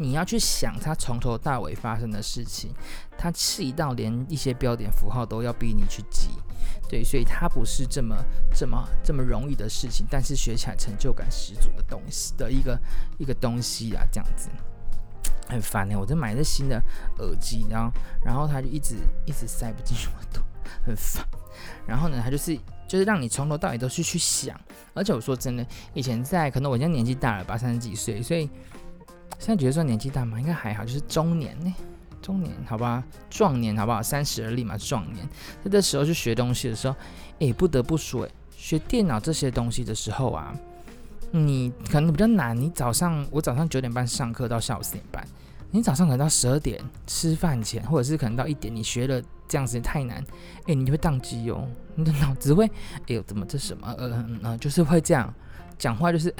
[0.00, 2.72] 你要去想它从头到尾发生的事情，
[3.18, 6.28] 它细到连一些标点符号都要逼你去记，
[6.88, 8.16] 对，所以它不是这么
[8.54, 12.80] 这么这么容易的事情，但是学起来成就感十足的东西的一个
[13.18, 14.48] 一个东西啊，这样子
[15.48, 15.98] 很烦呢。
[15.98, 16.80] 我就买的新的
[17.18, 17.92] 耳机，然后
[18.24, 18.94] 然后它就一直
[19.26, 20.40] 一直塞不进去耳朵，
[20.86, 21.26] 很烦。
[21.86, 22.56] 然后呢，它就是
[22.86, 24.56] 就是让你从头到尾都是去想，
[24.94, 28.48] 而且我说真的，以前在可能我现在年纪大了吧，三十几岁，所以。
[29.38, 30.40] 现在觉得算年纪大吗？
[30.40, 31.72] 应该还好，就是中年呢，
[32.20, 34.02] 中年好吧，壮年好不好？
[34.02, 35.26] 三十而立嘛，壮年。
[35.64, 36.94] 在这时候去学东西的时候，
[37.38, 40.54] 诶，不得不说，学电脑这些东西的时候啊，
[41.30, 42.56] 你可能比较难。
[42.56, 45.24] 你早上我早上九点半上课到下午四点半，
[45.70, 50.22] 你早上可能到十二点吃饭前，或者是可能到一点，你学了这样子太难，
[50.66, 51.64] 诶，你就会宕机哦，
[51.94, 53.94] 你的脑子会，哎呦，怎么这什么？
[53.96, 55.32] 呃嗯嗯，就是会这样，
[55.78, 56.34] 讲话就是。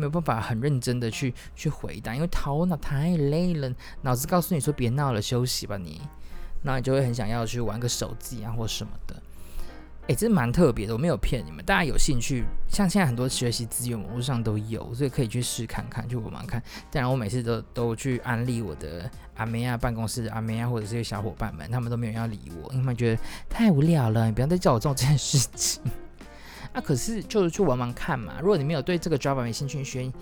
[0.00, 3.70] 没有办法很认真的去去回答，因为头脑太累了，
[4.02, 6.00] 脑子告诉你说别闹了，休息吧你，
[6.62, 9.14] 那你就会很想要去玩个手机啊或什么的。
[10.08, 11.64] 哎，这蛮特别的，我没有骗你们。
[11.64, 16.60] 大家有兴趣，像现在很多学习资源网络上都有，所以可以去试看看，就我蛮看。
[16.90, 25.80] 当然，我每次都都去安利我的阿梅亚办公室的阿梅亚或者这些小伙伴们，他们都没有要理我，因为他们觉得太无聊了，你不要再叫我做这件事情。
[26.72, 28.34] 啊，可是就是去玩玩看嘛。
[28.40, 30.12] 如果你没有对这个 Java 没兴趣学，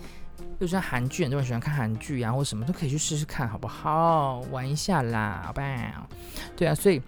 [0.59, 4.39] 就像韩剧，很多人喜欢看韩剧啊，或什么都可以去试试看，好不好？
[4.51, 6.07] 玩一下啦，好吧？
[6.55, 7.01] 对啊，所以。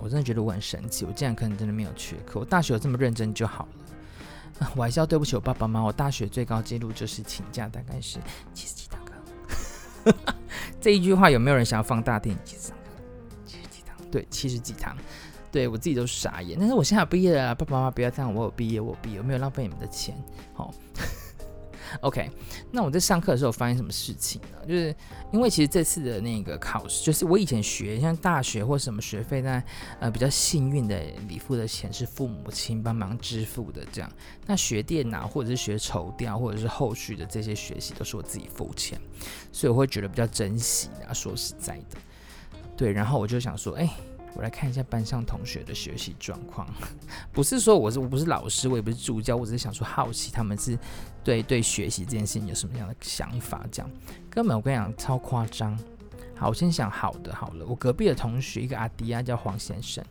[0.00, 2.40] 我真的觉得我很神奇，我竟然可能真的没有缺课。
[2.40, 3.68] 我大学有这么认真就好
[4.58, 4.66] 了。
[4.74, 5.86] 我还是要对不起我爸爸妈妈。
[5.86, 8.18] 我大学最高纪录就是请假大概是
[8.54, 10.14] 七十几堂课。
[10.80, 12.42] 这一句话有没有人想要放大电影？
[12.42, 12.78] 七十堂，
[13.44, 14.96] 七十几堂，对，七十几堂。
[15.52, 16.58] 对我自己都傻眼。
[16.58, 20.16] 但是我现在毕业了，爸爸妈妈不要这样，我有毕业，我毕业，我没有浪费你们的钱。
[20.54, 20.74] 好。
[22.00, 22.30] OK，
[22.70, 24.66] 那我在上课的时候发现什么事情呢？
[24.66, 24.96] 就是
[25.30, 29.62] 因为其实这次的那个考试，就是我以前学像大学或什么学费，那
[30.00, 34.10] 呃比较幸运的，你付的钱是父母亲帮忙支付的，这样。
[34.46, 38.98] 那学电脑或者是学绸调或者是后续的这些学习都是我自己付钱，
[39.52, 41.12] 所以我会觉得比较珍惜啊。
[41.12, 41.98] 说实在的，
[42.74, 43.90] 对，然后我就想说，哎。
[44.34, 46.66] 我来看一下班上同学的学习状况，
[47.32, 50.78] 不是说我是我不是老师，我也不是助教，我只是想说好奇他们是
[51.22, 53.90] 对对学习这件事情有什么样的想法，这样
[54.30, 55.78] 根本我跟你讲超夸张。
[56.36, 60.04] 好，我先想好的好了，我隔壁的同学一个阿迪啊叫黄先生，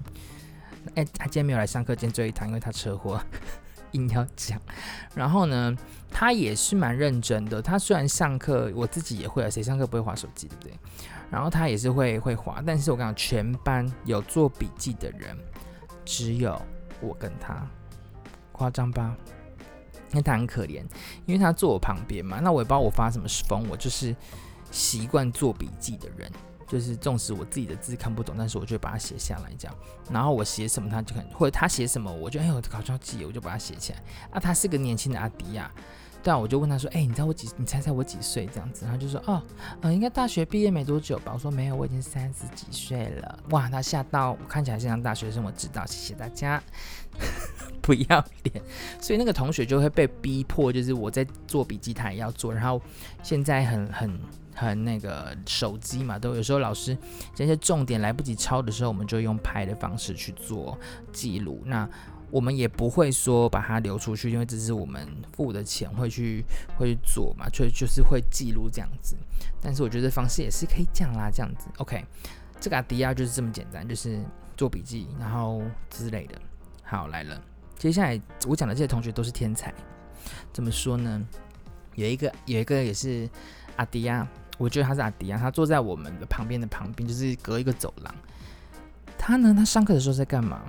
[0.96, 3.22] 哎，他今天没有来上课，今天最后一堂，因为他车祸。
[3.92, 4.58] 硬要讲，
[5.14, 5.76] 然后呢，
[6.10, 7.62] 他也是蛮认真的。
[7.62, 10.74] 他虽然上课，我自己也会啊，谁上课不会滑手机，对不对？
[11.32, 15.36] 然后他也是会会滑，但是我跟你讲，全班有做笔记的人
[16.04, 16.62] 只有
[17.00, 17.66] 我跟他，
[18.52, 19.16] 夸张吧？
[20.12, 20.84] 因为他很可怜，
[21.26, 22.40] 因为他坐我旁边嘛。
[22.42, 24.14] 那我也不知道我发什么疯，我就是
[24.70, 26.30] 习惯做笔记的人。
[26.68, 29.78] 就是纵使我自己的字看不懂，但是我就会把它写下来，这样。
[30.10, 34.02] 然后我写什么，他就看，或者他写什么，我就哎呦，搞笑记，我就把它写起来。
[34.32, 35.70] 啊，他是个年轻的阿迪亚，
[36.24, 37.50] 对啊，我就问他说，哎，你知道我几？
[37.58, 38.48] 你猜猜我几岁？
[38.54, 39.42] 这样子，然后就说，哦，
[39.82, 41.32] 呃，应该大学毕业没多久吧。
[41.34, 43.40] 我说没有，我已经三十几岁了。
[43.50, 46.62] 哇，他吓到，我看起来像大学生，我知道，谢谢大家，
[47.82, 48.64] 不要脸。
[49.00, 52.54] 所以那个同学就会被逼迫，就是我在做笔记，他也要做。
[52.54, 52.82] 然后
[53.24, 54.20] 现在很很。
[54.54, 56.96] 很那个手机嘛，都有时候老师
[57.34, 60.78] 这些重点来不及抄的时候，我们就用拍的方式去做
[61.14, 61.64] 记录。
[61.66, 61.90] 那
[62.32, 66.44] 我们也不会说把它流出去，因为这是我们付的钱会去
[66.78, 69.16] 会去做嘛，就就是会记录这样子。
[69.62, 71.68] 但是我觉得方式也是可以这样啦，这样子。
[71.78, 72.04] OK，
[72.60, 74.24] 这个阿迪亚就是这么简单，就是
[74.56, 76.40] 做笔记然后之类的。
[76.84, 77.40] 好，来了，
[77.78, 79.74] 接下来我讲的这些同学都是天才。
[80.54, 81.22] 怎么说呢？
[81.96, 83.30] 有一个有一个也是
[83.76, 84.28] 阿迪亚。
[84.58, 88.16] 我觉得他是阿迪亚，他坐在我们的旁边的旁边，就是隔一个走廊。
[89.18, 90.62] 他呢，他上课的时候在干嘛？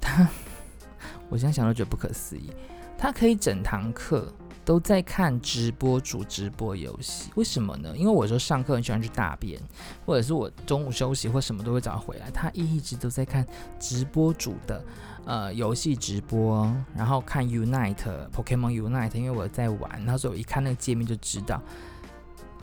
[0.00, 0.28] 他，
[1.30, 2.50] 我现在想都觉得不可思议。
[2.98, 4.30] 他可以整堂课
[4.62, 7.96] 都在看直播主直播游戏，为什么呢？
[7.96, 9.58] 因为我说上课很喜欢去大便，
[10.04, 13.46] 或者是我中午休息或什么都会早回来，他一直都在看
[13.78, 14.84] 直播主的
[15.24, 21.62] 呃游戏直播，然后看 Unite Pokemon Unite，因为我在玩，他说我一看那个界面就知道。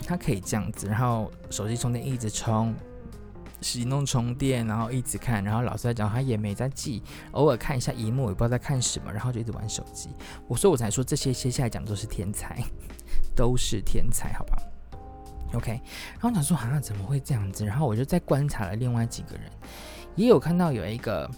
[0.06, 2.72] 他可以这样子，然后手机充电一直充，
[3.60, 10.08] 行动充电，然后一直看，然后老师在讲，他也没在记，偶尔看一下荧幕，也不知道在看什么，然后就一直玩手机。
[10.46, 12.62] 我说我才说这些接下来讲都是天才，
[13.36, 14.58] 都是天才，好吧
[15.54, 17.64] ？OK，然后我想说啊，怎么会这样子？
[17.64, 19.44] 然后我就再观察了另外几个人，
[20.16, 21.30] 也有看到有一个。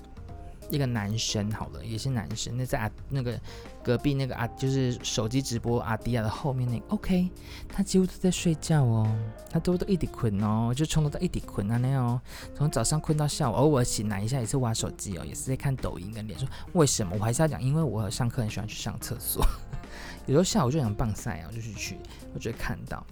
[0.72, 2.56] 一个男生好了，也是男生。
[2.56, 3.36] 那在阿那个
[3.82, 7.30] 隔壁那个阿，就是手机直播阿迪亚的后面那个，OK，
[7.68, 9.10] 他几乎都在睡觉哦，
[9.50, 12.20] 他都都一直困哦，就从头到一直困啊那样哦，
[12.54, 16.46] 从早上困到下午，偶尔醒来一下也是玩手机哦，也是在看抖音跟脸书。
[16.74, 17.16] 为什么？
[17.18, 19.44] 我还是要讲，因为我上课很喜欢去上厕所，
[20.26, 21.98] 有时候下午就想棒赛啊，就是去，
[22.34, 23.04] 我就会看到。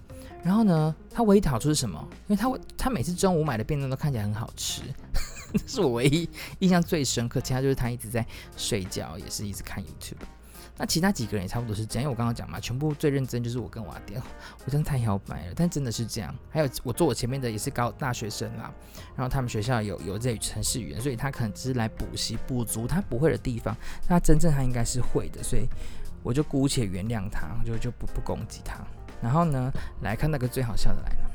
[0.43, 1.99] 然后呢，他唯一的好处是什么？
[2.27, 4.83] 因为他他每次中午买的便当都看起来很好吃。
[5.51, 6.29] 这是我唯一
[6.59, 10.21] 印象最深刻，其他就是他一直在睡觉，也是一直看 YouTube。
[10.79, 14.15] 那其他几个人也差不多是这样，因为我刚刚讲嘛，全部最认真就是我跟瓦迪，
[14.65, 16.33] 我真的太摇摆了，但真的是这样。
[16.49, 18.73] 还有我坐我前面的也是高大学生啦，
[19.13, 23.75] 然后他们学校有有这程式语言，所以他可能只是来补习补足他不会的地方，
[24.07, 25.67] 那真正他应该是会的，所以
[26.23, 28.79] 我就姑且原谅他，就就不不攻击他。
[29.21, 29.69] 然后呢，
[30.01, 31.29] 来看那个最好笑的来了，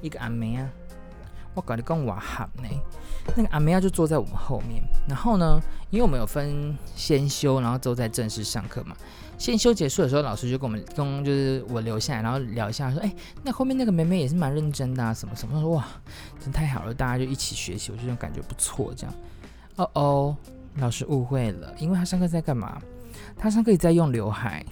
[0.00, 0.70] 一个阿梅啊。
[1.54, 2.68] 我搞得跟我喊呢，
[3.36, 4.82] 那个阿梅亚就坐在我们后面。
[5.08, 5.60] 然后呢，
[5.90, 8.96] 因为我们有分先修，然后之后再正式上课嘛。
[9.38, 13.12] 先修结束的时候，老师就跟我们，跟就是我留下来，然后聊一下，说：“哎、
[13.42, 15.84] 那后面那个妹妹也是蛮认真的啊，什么什么。”说：“哇，
[16.40, 19.14] 真太好了，大家就一起学习，我这种感觉不错。”这样，
[19.76, 20.36] 哦哦，
[20.76, 22.80] 老师误会了，因为他上课在干嘛？
[23.36, 24.64] 他上课也在用刘海。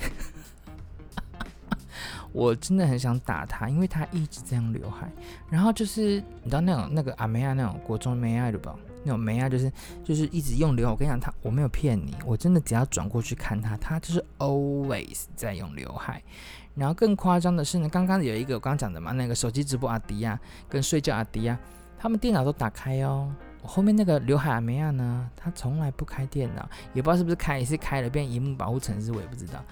[2.32, 5.10] 我真的很想打他，因为他一直在用刘海。
[5.48, 8.74] 然后就是你知道那种那个阿梅亚那种国中梅亚的吧？
[9.02, 9.72] 那种梅亚就是
[10.04, 10.92] 就是一直用刘海。
[10.92, 16.22] 我跟你讲，他我没有骗你，我真的只要转过去看他，他就是 always 在用刘海。
[16.74, 20.38] 然后更夸张的是呢，刚刚有一个我刚讲的嘛，那个手机直播阿迪亚
[20.68, 21.58] 跟睡觉阿迪亚，
[21.98, 23.32] 他们电脑都打开哦。
[23.62, 29.62] 我后面那个刘海阿梅亚呢，他从来不开电脑，也不知道是不是开，也是开了变萤幕保护程式，我也不知道。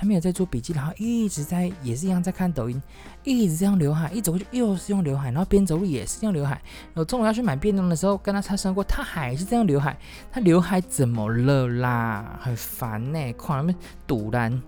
[0.00, 2.80] 他没有在做笔记，然后一直在也是一样在看抖音，
[3.24, 6.60] 一直这样刘海，一走过去又是用刘海，然后边走路也是用刘海。
[6.94, 9.98] 我中午要去买便当的时候，跟他擦身过，他还是这样刘海。
[10.30, 12.38] 他刘海怎么了啦？
[12.40, 13.74] 很烦呢、欸，看那
[14.06, 14.62] 堵烂，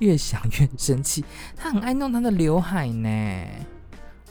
[0.00, 1.24] 越想越生气。
[1.56, 3.46] 他很爱弄他的刘海呢，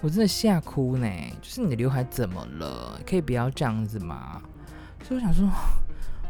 [0.02, 1.08] 我真的吓哭呢。
[1.42, 3.00] 就是你的刘海怎么了？
[3.08, 4.42] 可以不要这样子吗？
[5.08, 5.50] 所以我想说。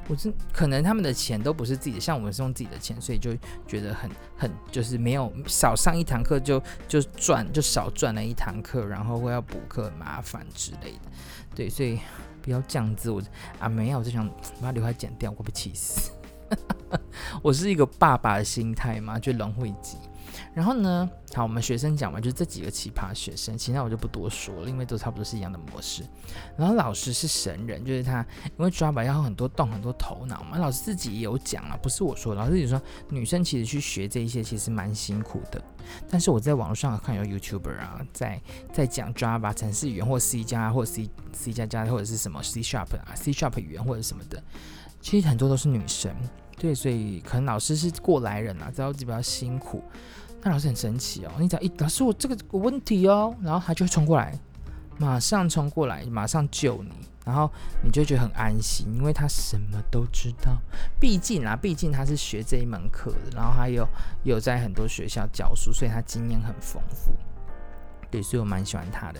[0.07, 3.33] 我真可能他们的钱都不是自己的，像我们是用自己的钱，所以就
[3.65, 10.99] 觉得很很就是没有少上一堂课就就赚就少赚了一堂课，然后会要补课麻烦之类的，
[11.55, 11.99] 对，所以
[12.41, 13.09] 不要这样子。
[13.09, 13.21] 我
[13.59, 14.29] 啊没有，我就想
[14.61, 16.11] 把刘海剪掉，我被气死。
[17.41, 19.97] 我是一个爸爸的心态嘛，就龙会急。
[20.53, 26.03] 然后呢，好，我们学生讲完，就这几个奇葩学生，其他我就不多说了，因为都差不多是一样的模式。
[26.57, 28.25] 然后老师是神人，就是他，
[28.57, 30.57] 因为抓把要很多动很多头脑嘛。
[30.57, 35.63] 老师自己也有讲啊，不是我说，老师自己说，女生其实去学这一些其实蛮辛苦的。
[36.09, 38.41] 但是我在网络上看有 YouTuber 啊，在
[38.73, 44.43] 在讲 Java 程式语言或 C 加或 C C 加加或者是什么 C Sharp 啊 C Sharp 语言或者什么的，
[44.99, 46.13] 其实很多都是女生。
[46.57, 49.83] 对，所以可能老师是过来人啊，知道自己比较辛苦。
[50.43, 54.37] 那老师很神奇哦，你讲一老师我这个有问题哦，然后他就会冲过来，
[54.97, 56.91] 马上冲过来，马上救你，
[57.23, 57.47] 然后
[57.83, 60.57] 你就觉得很安心，因为他什么都知道。
[60.99, 63.87] 毕竟啊，毕竟他是学这一门课的，然后还有
[64.23, 67.11] 有在很多学校教书，所以他经验很丰富。
[68.09, 69.19] 对，所以我蛮喜欢他的。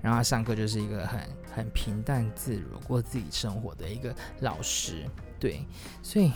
[0.00, 1.20] 然后他上课就是一个很
[1.52, 5.04] 很平淡自如过自己生活的一个老师。
[5.40, 5.64] 对，
[6.00, 6.30] 所以。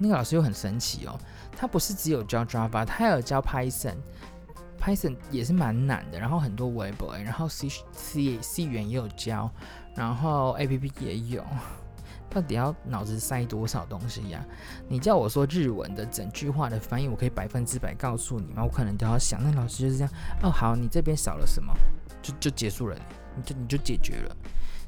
[0.00, 1.18] 那个老师又很神奇哦，
[1.60, 9.50] 他不是只有教 Java，他还有教 Python，Python 也是蛮难的，然后很多 Web，然后 C C C 语言也有教，
[9.96, 11.44] 然后 APP 也有，
[12.30, 14.40] 到底要脑子塞多少东西呀？
[14.86, 18.62] 你叫我说日文的整句话的翻译，我可以百分之百告诉你吗？
[18.62, 20.12] 我可能都要想，那老师就是这样，
[20.44, 21.74] 哦好，你这边少了什么，
[22.22, 22.96] 就就结束了，
[23.34, 24.36] 你就你就解决了，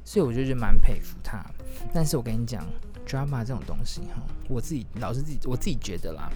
[0.05, 1.45] 所以我就觉得蛮佩服他，
[1.93, 2.65] 但是我跟你讲。
[3.07, 6.31] Drama 这种东西哈，我自己老师自己我自己觉得啦，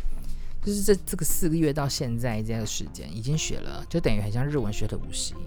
[0.64, 5.40] 就是这这个四个月到现在这个时间已经学了，就等于很像日文学的五十音，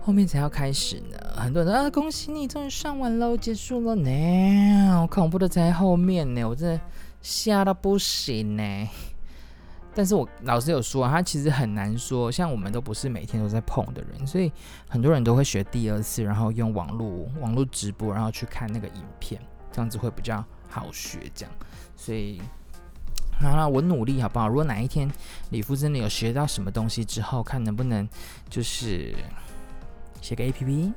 [0.00, 1.18] 后面才要开始呢。
[1.36, 5.06] 很多人啊，恭喜你终于上完喽，结束了呢。
[5.10, 6.80] 恐怖的在后面呢，我真的
[7.20, 8.88] 吓到不行呢。
[9.94, 14.52] 但是我老师有说，他其实很难说，像我们都不是每天都在碰的人，所以
[14.88, 19.40] 很多人都会学第二次，然后用网络网络直播，然后去看那个影片。
[19.72, 21.54] 这样子会比较好学，这样，
[21.96, 22.40] 所以
[23.38, 24.48] 好了，我努力好不好？
[24.48, 25.10] 如果哪一天
[25.50, 28.08] 李夫真的有学到什么东西之后，看能不能
[28.48, 29.14] 就是
[30.22, 30.92] 写个 APP，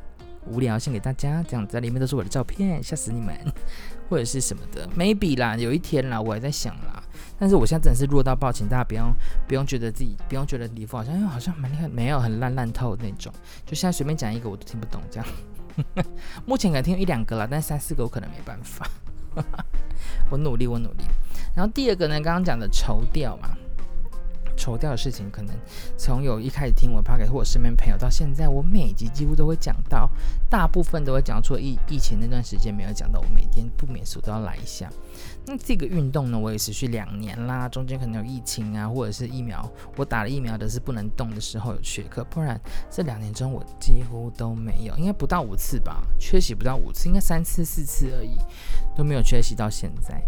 [0.47, 3.37] 无聊献给大家，这样子在里面都是我的照片，吓死你们，
[4.09, 7.03] 或者是什么的，maybe 啦，有一天啦，我还在想啦，
[7.37, 9.13] 但是我现在真的是弱到爆，请大家不用
[9.47, 13.31] 不用觉得自己不用觉得李夫好像好像蛮厉害，没有很烂烂透那种，
[13.65, 15.27] 就现在随便讲一个我都听不懂这样。
[16.45, 18.89] 目前可能听一两个了，但三四个我可能没办法。
[20.31, 21.03] 我努力，我努力。
[21.55, 23.49] 然后第二个呢，刚刚讲的愁掉嘛。
[24.61, 25.55] 愁掉的事情，可能
[25.97, 30.09] 从有一开始听我 podcast 或我身边朋友到现在，我每集几乎都会讲到，
[30.49, 31.41] 大部分都会讲。
[31.41, 34.91] 除了疫疫情那段时间没有讲到，我每天不免俗都要来一下。
[35.45, 42.59] 那这个运动呢，我也持续两年啦，中间可能有疫情啊，或者是疫苗，我打了疫苗的是不能动的时候有缺课，不然
[42.91, 48.37] 这两年中我几乎都没有，应该不到五次吧，缺席不到五次，应该三次四次而已，
[48.93, 50.21] 都没有缺席到现在。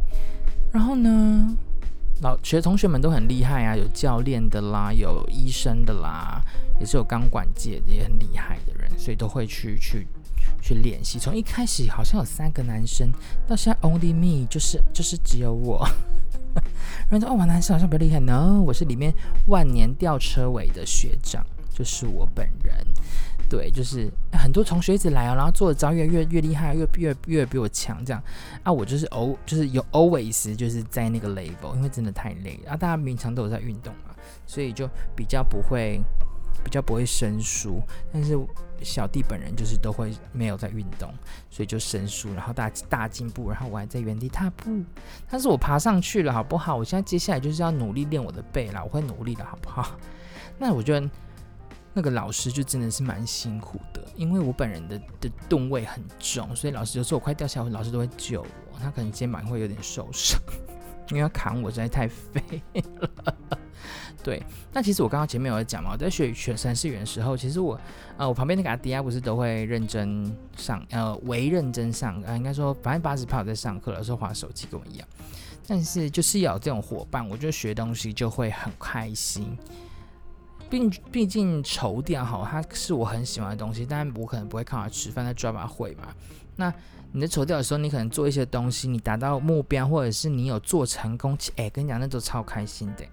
[0.71, 1.57] 然后呢？
[2.21, 6.39] 老学同学们都很厉害啊，有教练的啦，有医生的啦，
[6.79, 10.07] 也是有钢管界的也很厉害的人，所以都会去去
[10.61, 11.17] 去练习。
[11.17, 13.11] 从一开始好像有三个男生，
[13.47, 15.83] 到现在 only me，就是就是只有我。
[17.09, 19.11] 然后说哦，我男生好像比较厉害呢，我是里面
[19.47, 21.43] 万年吊车尾的学长，
[21.73, 22.75] 就是我本人。
[23.51, 28.23] 对，就是很多同学一直来啊，然后做的招越越越厉害，越越越比我强这样
[28.63, 28.71] 啊。
[28.71, 32.77] 我就是偶就是有 always 就是在那个 level，因为真的太累了啊。
[32.77, 34.15] 大家平常都有在运动嘛，
[34.47, 35.99] 所以就比较不会
[36.63, 37.81] 比较不会生疏。
[38.13, 38.39] 但是
[38.81, 41.13] 小弟本人就是都会没有在运动，
[41.49, 44.81] 所以就生疏，然后大大进步，然后我还在原地踏步。
[45.29, 46.77] 但是我爬上去了，好不好？
[46.77, 49.99] 我现在接下来就是要努力练我的背了，我会努力的，好不好？
[50.57, 51.09] 那我觉得
[51.93, 58.79] 那个老师就真的是蛮辛苦的，因为我本人的的吨位很重，所以老师有时候我快掉下来，老师都会救我。
[58.79, 60.39] 他可能肩膀会有点受伤。
[61.09, 62.41] 因为要扛我实在太废
[62.73, 63.35] 了，
[64.23, 64.41] 对。
[64.71, 67.77] 那其实我刚刚前面有讲嘛，我在学学三四元的时候，其实我
[68.15, 75.07] 呃，我旁边那个阿迪亚不是都会认真上，呃，为认真上，呃，应该说百分之八十趴在上课，有时候滑手机跟我一样。
[75.67, 79.57] 但是就是有这种伙伴，我觉得学东西就会很开心。
[80.71, 86.07] 毕毕竟绸吊好，它是我很喜欢的东西，但我可能不会看它吃饭，在抓把会嘛。
[86.55, 86.73] 那
[87.11, 93.03] 你在绸吊的时候，你可能做一些东西，你达到目标，或者是你有做成功，哎、跟你讲，那都超开心的，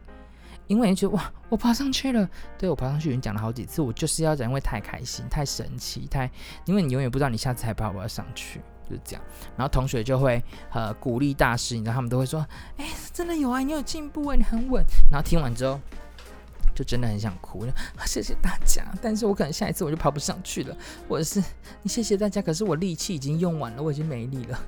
[0.68, 6.30] 因为你觉得哇，我爬上去了，对，我爬上去已经讲了好几次，我就是要讲，因为太开心、太神奇、太，
[6.64, 9.24] 因为你永远不知道你下次还爬不爬上去，就是这样。
[9.56, 10.40] 然后同学就会
[10.70, 12.46] 呃鼓励大师，你知道他们都会说，
[12.76, 14.84] 哎、真的有啊，你有进步啊，你很稳。
[15.11, 15.80] 然后听完之后。
[16.79, 17.66] 就真的很想哭，
[18.07, 20.76] 谢谢大家，但是我可能下一次我就爬不上去了，
[21.09, 21.43] 或者是
[21.83, 24.61] 你谢谢大家，可是我力气已经用完了，我已经没力了。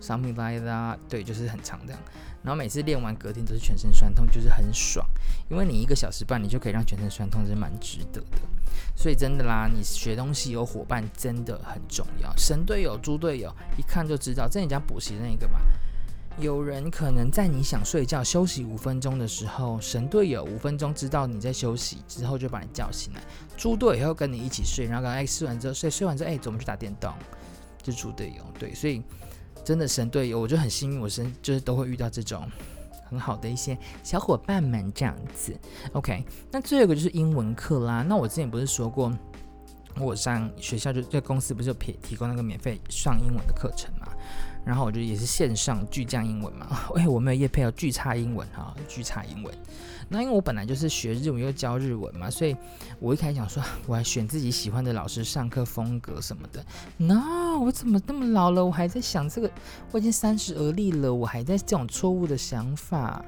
[0.00, 2.00] Something like that，对，就是很长这样。
[2.44, 5.04] 然后每次练完隔天都是全身酸痛，就是很爽，
[5.50, 8.38] 因为你一个小时半你就可以让全身酸痛，是蛮值得的。
[8.94, 14.46] 所以真的啦，你学东西有伙伴真的很重要，神队友、猪队友，一看就知道。
[14.48, 15.58] 这你讲补习的那个嘛。
[16.38, 23.22] 有人可能在你想睡觉休息五分钟的时候，神队友五分钟知道你在休息之后就把你叫醒来，
[23.56, 27.10] 猪队友会跟你一起睡，然后刚哎睡完之后睡，睡完之后哎，走，我们去打电动，
[27.82, 28.42] 就猪队友。
[28.58, 29.02] 对，所以
[29.64, 32.46] 真的神队友，我就很幸运，我生就是都会遇到这种
[33.08, 35.58] 很好的一些小伙伴们这样子。
[35.92, 36.22] OK，
[36.52, 38.02] 那最后一个就是英文课啦。
[38.02, 39.10] 那我之前不是说过，
[39.98, 44.08] 我上学校就在公司不是有提提供那个免费上英文的课程嘛？
[44.66, 49.54] 然后我就也是线上巨匠英文嘛， 哎，我没有业配哦，巨差英文哈，巨差英文。
[50.08, 52.56] 那因为我本来就是学日文又教日文嘛，所以
[52.98, 56.64] 我一开始想说，我还选自己喜欢的老师上课风格什么的。
[56.96, 59.50] No，我怎么那么老了，我还在想这个？
[59.92, 63.24] 我已经三十而立了，我还在这种错误的想法。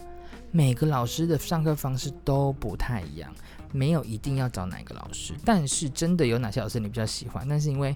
[0.51, 3.31] 每个老师的上课方式都不太一样，
[3.71, 7.47] 没有一定要找哪个老师，但是真的有哪些老师你比较喜欢？
[7.47, 7.95] 但是因为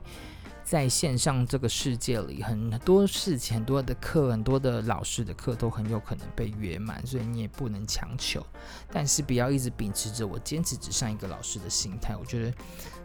[0.73, 8.43] 在线上这个世界里，很多事情、很多的课、很多的老师的课都很有可能被约满，所以你也不能强求。
[8.91, 12.55] 但是不要一直秉持着我坚持只上一个老师的心态，我觉得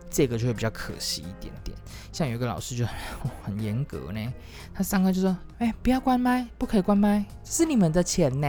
[0.10, 1.78] 这个就会比较可惜一点点。
[2.14, 2.86] 像有一个老师就
[3.44, 4.34] 很严格呢，
[4.74, 8.48] 他上课就说：“哎，不要关麦，不可以关麦，这是你们的钱呢，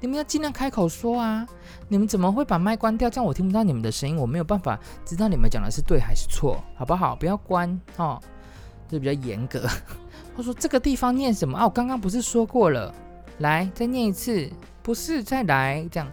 [0.00, 1.46] 你们要尽量开口说啊。
[1.88, 3.10] 你们怎么会把麦关掉？
[3.10, 7.14] 这样我听不到你们的声音，我没有办法知道你们讲的是对还是错，好不好？
[7.14, 8.18] 不要关哦。”
[8.88, 9.66] 就比较严格，
[10.36, 11.64] 他说这个地方念什么啊？
[11.64, 12.94] 我刚刚不是说过了，
[13.38, 14.50] 来再念一次，
[14.82, 16.10] 不是再来这样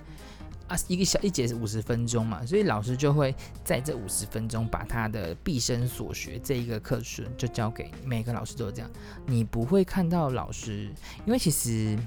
[0.67, 0.77] 啊？
[0.87, 8.91] 一个小一节是五十分钟嘛，所以老师就会在这五十分钟把他的毕生所学这一个课程就交给，每个老师都这样，
[9.25, 10.91] 你不会看到老师，
[11.25, 11.97] 因为其实。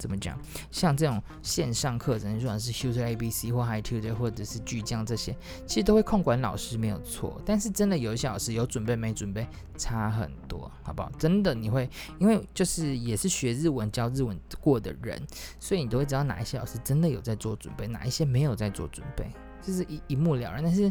[0.00, 0.36] 怎么讲？
[0.70, 5.36] 像这种线上课程，不管是 Tutor ABC 或 Hi Tutor 或者是巨匠这些，
[5.66, 7.40] 其实都会控管老师没有错。
[7.44, 9.46] 但是真的有一些老师有准备没准备
[9.76, 11.12] 差很多，好不好？
[11.18, 11.88] 真的你会
[12.18, 15.22] 因为就是也是学日文教日文过的人，
[15.58, 19.30] 所以你都会知道哪一些老师真的有在做准备，哪一些没有在做准备，
[19.60, 20.64] 就是一一目了然。
[20.64, 20.90] 但是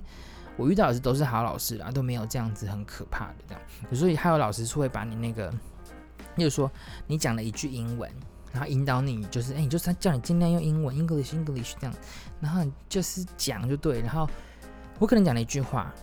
[0.56, 3.96] 我遇到老师都是好老师啊，都没有这样子很可怕的这样。
[3.96, 5.50] 所以还有老师是会把你那个，
[6.36, 6.72] 例如说
[7.08, 8.08] 你讲了一句英文。
[8.52, 11.96] 然后引导你，就是哎，你就是他叫你尽量用英文，English English 这样，
[12.40, 14.02] 然后就是讲就对。
[14.02, 14.28] 然后
[14.98, 15.94] 我可能讲了一句话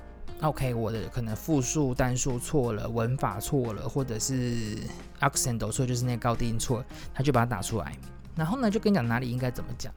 [0.41, 4.79] ，OK，我的可能复数单数错了，文法错了，或者是
[5.21, 7.97] accent 错，就是那个高低音错，他就把它打出来。
[8.35, 9.93] 然后呢，就跟你讲哪里应该怎么讲。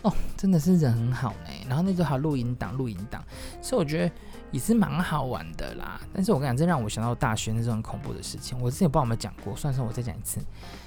[0.00, 1.50] 哦，真的是人很好呢。
[1.68, 3.22] 然后那时候还有录音档，录音档，
[3.60, 4.12] 所以我觉得
[4.50, 6.00] 也是蛮好玩的啦。
[6.12, 8.60] 但是我跟你讲，这让我想到大学那种很恐怖的事情。
[8.60, 10.40] 我之前不知道有没有讲过，算算我再讲一次。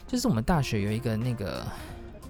[0.07, 1.65] 就是我们大学有一个那个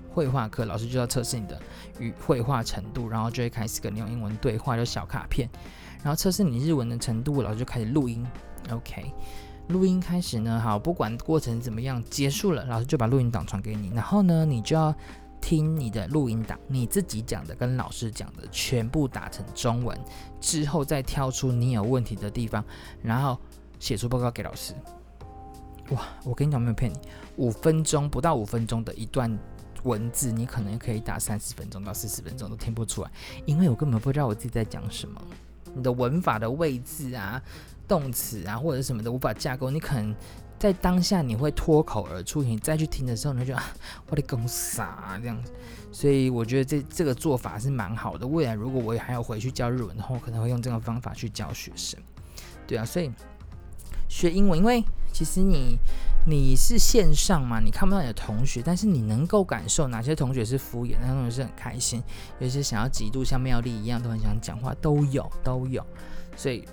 [0.09, 1.59] 绘画课，老师就要测试你的
[1.99, 5.49] 语绘画程度，然后就会开始跟你用英文对话，有小卡片，
[6.03, 8.25] 然后测试你日文的程度，老师就开始录音。
[8.71, 9.11] OK，
[9.67, 14.95] 录音开始呢，好，不管过程怎么样，结束了，老师就把录音档传给你，然后呢，你就要
[15.41, 19.95] 听你的录音档，你自己讲的跟老师讲的全部打成中文，
[20.39, 22.63] 之后再挑出你有问题的地方，
[23.03, 23.37] 然后
[23.79, 24.73] 写出报告给老师。
[25.89, 26.97] 哇，我跟你讲，没有骗你，
[27.37, 29.37] 五分钟不到五分钟的一段
[29.83, 33.11] 文字，你可能可以打三十分钟到四十分钟都听不出来，
[33.45, 35.21] 因为我根本不知道我自己在讲什么。
[35.75, 37.41] 你的文法的位置啊、
[37.87, 40.15] 动词啊或者什么的无法架构，你可能
[40.57, 43.63] 在当下你会脱口而出，你再去听的时候，你就觉得
[44.09, 45.51] 我的公傻这样子。
[45.91, 48.25] 所以我觉得这这个做法是蛮好的。
[48.25, 51.99] 未来如果我还要回去教日文的话，我可能会用这个方法去教学生。
[52.65, 53.11] 对啊，所以
[54.07, 55.77] 学英文，因为其实你
[56.27, 62.01] 你是线上嘛，你看不到你的同学，但是你能够感受哪些同学是敷衍，哪些同学是很开心，
[62.39, 65.85] 有些想要极度像妙丽一样都很想讲话，都有都有。
[66.35, 66.67] 所以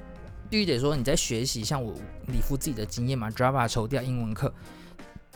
[0.49, 1.95] 必须得说你在学习，像我
[2.29, 4.53] 里夫自己的经验嘛，Java 抽掉英文课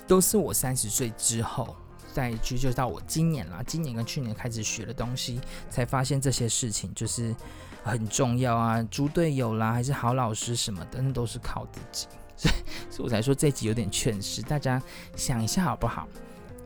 [0.07, 1.77] 都是我三十岁之后。
[2.15, 5.39] 再去就到我今年啦，今年跟去年开始学的东西，
[5.69, 7.37] 才发现这些事情就是
[7.85, 12.07] 很重要啊，猪队友啦，还是好老师什么的，那都是靠自己。
[12.37, 12.55] 所以，
[12.91, 14.83] 所以我才说这集有点劝世，大家
[15.17, 16.07] 想一下好不好？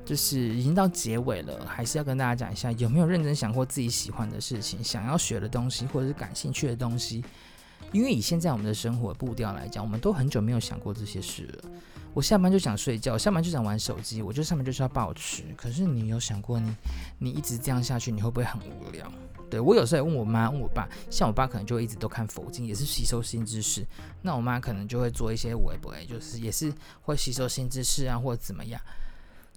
[0.04, 7.24] 就是已经到结尾了，还是要跟大家讲一下，有没有认真想过自己喜欢的事情，想要学的东西，或者是感兴趣的东西？
[7.92, 11.70] 因为以现在我们的生活步调来讲，我们都很久没有想过这些事了。
[12.12, 15.44] 我下班就想睡觉，下班就想玩手机，我就上班就是要暴吃。
[15.56, 16.76] 可是你有想过，你
[17.18, 19.10] 你一直这样下去，你会不会很无聊？
[19.50, 23.84] 对，我有时候也问我妈、问我爸，像我爸可能就一直都看佛经，也是吸收新知识。
[24.22, 26.72] 那我妈可能就会做一些微博，就是也是
[27.02, 28.80] 会吸收新知识啊，或者怎么样。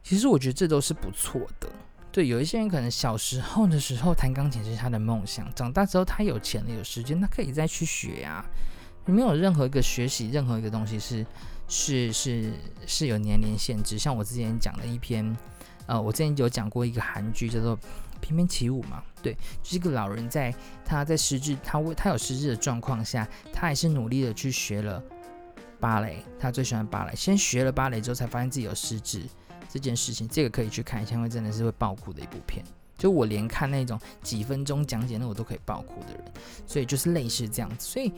[0.03, 1.69] 其实我觉得这都是不错的。
[2.11, 8.45] 对，有一些人可能小时候的时候弹钢琴是他的梦想，长大之后他有钱了、有时间，他可以再去学呀、啊。
[9.05, 11.25] 没有任何一个学习任何一个东西是。
[11.69, 12.51] 是是
[12.85, 15.35] 是有年龄限制，像我之前讲的一篇，
[15.87, 17.75] 呃，我之前有讲过一个韩剧叫做
[18.24, 20.55] 《翩翩起舞》嘛，对，就是一个老人在
[20.86, 25.03] 他在失智，他为他有失智的状况下，他还是努力的去学了
[25.80, 29.24] 芭蕾，他最喜欢芭蕾，先学了芭蕾之后才发现自己有失智
[29.67, 32.63] 这件事情，这个可以去看一下，因为真的是会爆哭的一部片，
[32.97, 36.24] 就我连看那种几分钟讲解那我都可以爆哭的人，
[36.65, 38.13] 所以就是类似这样子，所以。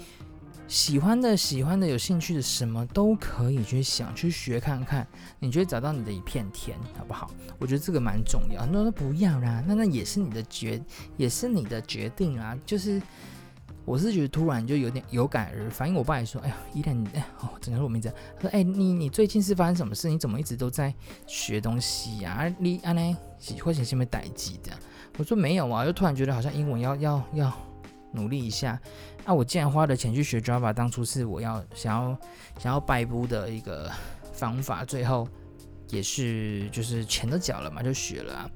[0.68, 5.08] 喜欢的、喜欢的、有兴趣的，什么都可以去想、去学看看，
[5.40, 7.30] 你就会找到你的一片天，好不好？
[7.60, 8.62] 我觉得这个蛮重要。
[8.62, 10.82] 很多人都不要啦，那那也是你的决，
[11.18, 12.58] 也是你的决定啊。
[12.66, 13.00] 就是
[13.86, 20.10] 我是觉得突然就有点有感而发，因为我爸也说：“哎呀，依然，哎哦，整个我名字。”他说：“哎，你你最近是发生什么事？
[20.10, 20.92] 你怎么一直都在
[21.28, 22.56] 学东西呀、啊？
[22.58, 23.18] 你安呢？
[23.64, 24.72] 会写什么代志的？”
[25.18, 27.54] 我说：“没有啊。”就突然觉得好像英文要要要
[28.12, 28.80] 努力一下。
[29.26, 32.18] 那、我既然花了钱去学 Java，当初是我要想要
[32.60, 33.92] 想要拜布的一个
[34.32, 35.28] 方法，最后
[35.90, 38.50] 也是就是钱都缴了嘛，就学了啊，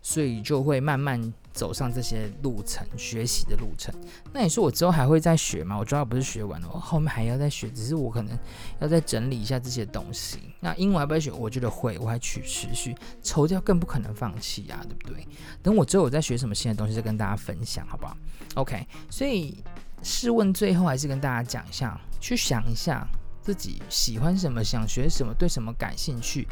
[0.00, 1.20] 所以就会慢慢
[1.52, 3.94] 走上这些路程，学习的路程。
[4.32, 5.76] 那你说我之后还会再学吗？
[5.76, 8.38] 我 Java 不是学完了，我后面还要再学，只是我可能
[8.80, 10.38] 要再整理一下这些东西。
[10.60, 11.30] 那英文还不会学？
[11.30, 15.28] 我觉得会，我还去持续抽掉，更不可能放弃呀、啊，对不对？
[15.62, 18.16] 等我之后我再学什么新的东西，再跟大家分享，好不好
[18.54, 19.62] ？OK，所以。
[20.08, 23.04] 试问，最后还是跟大家讲一下，去想一下
[23.42, 26.46] 自己喜欢什么，想学什么，对什么感兴趣，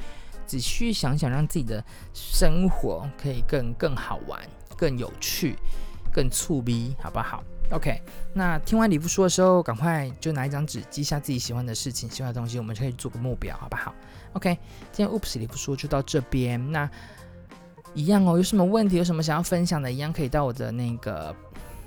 [0.44, 1.82] 仔细想想，让自己的
[2.12, 4.40] 生活可以更更好玩、
[4.76, 5.54] 更有趣、
[6.12, 8.02] 更促逼，好不好？OK，
[8.34, 13.94] 那听完里夫说的时候，赶快就拿一张纸记下自己喜欢的事情、喜欢的东西，我们就可以做个目标，好不好
[14.32, 14.58] ？OK，
[14.90, 16.72] 今天 Oops 里夫说就到这边。
[16.72, 16.90] 那
[17.94, 21.32] 一样哦，有什么问题，有什么想要分享的，一样可以到我的那个。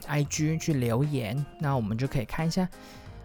[0.07, 2.67] I G 去留言，那我们就可以看一下，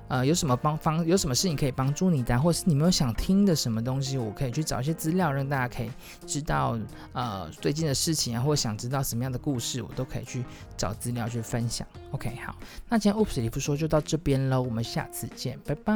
[0.08, 5.90] 呃，有什么帮方，有什么事情可以帮助你的，或是你们有想听的什么东西，我可以去找一些资料，让大家可以
[6.26, 6.78] 知道，
[7.12, 10.44] 呃，最近的事情啊，或想知道什么样的故事，我都可以去
[10.76, 11.86] 找资料去分享。
[12.10, 12.54] OK，好，
[12.88, 15.92] 那今天 Oops 里夫说就到这边喽，我们下次见，拜拜。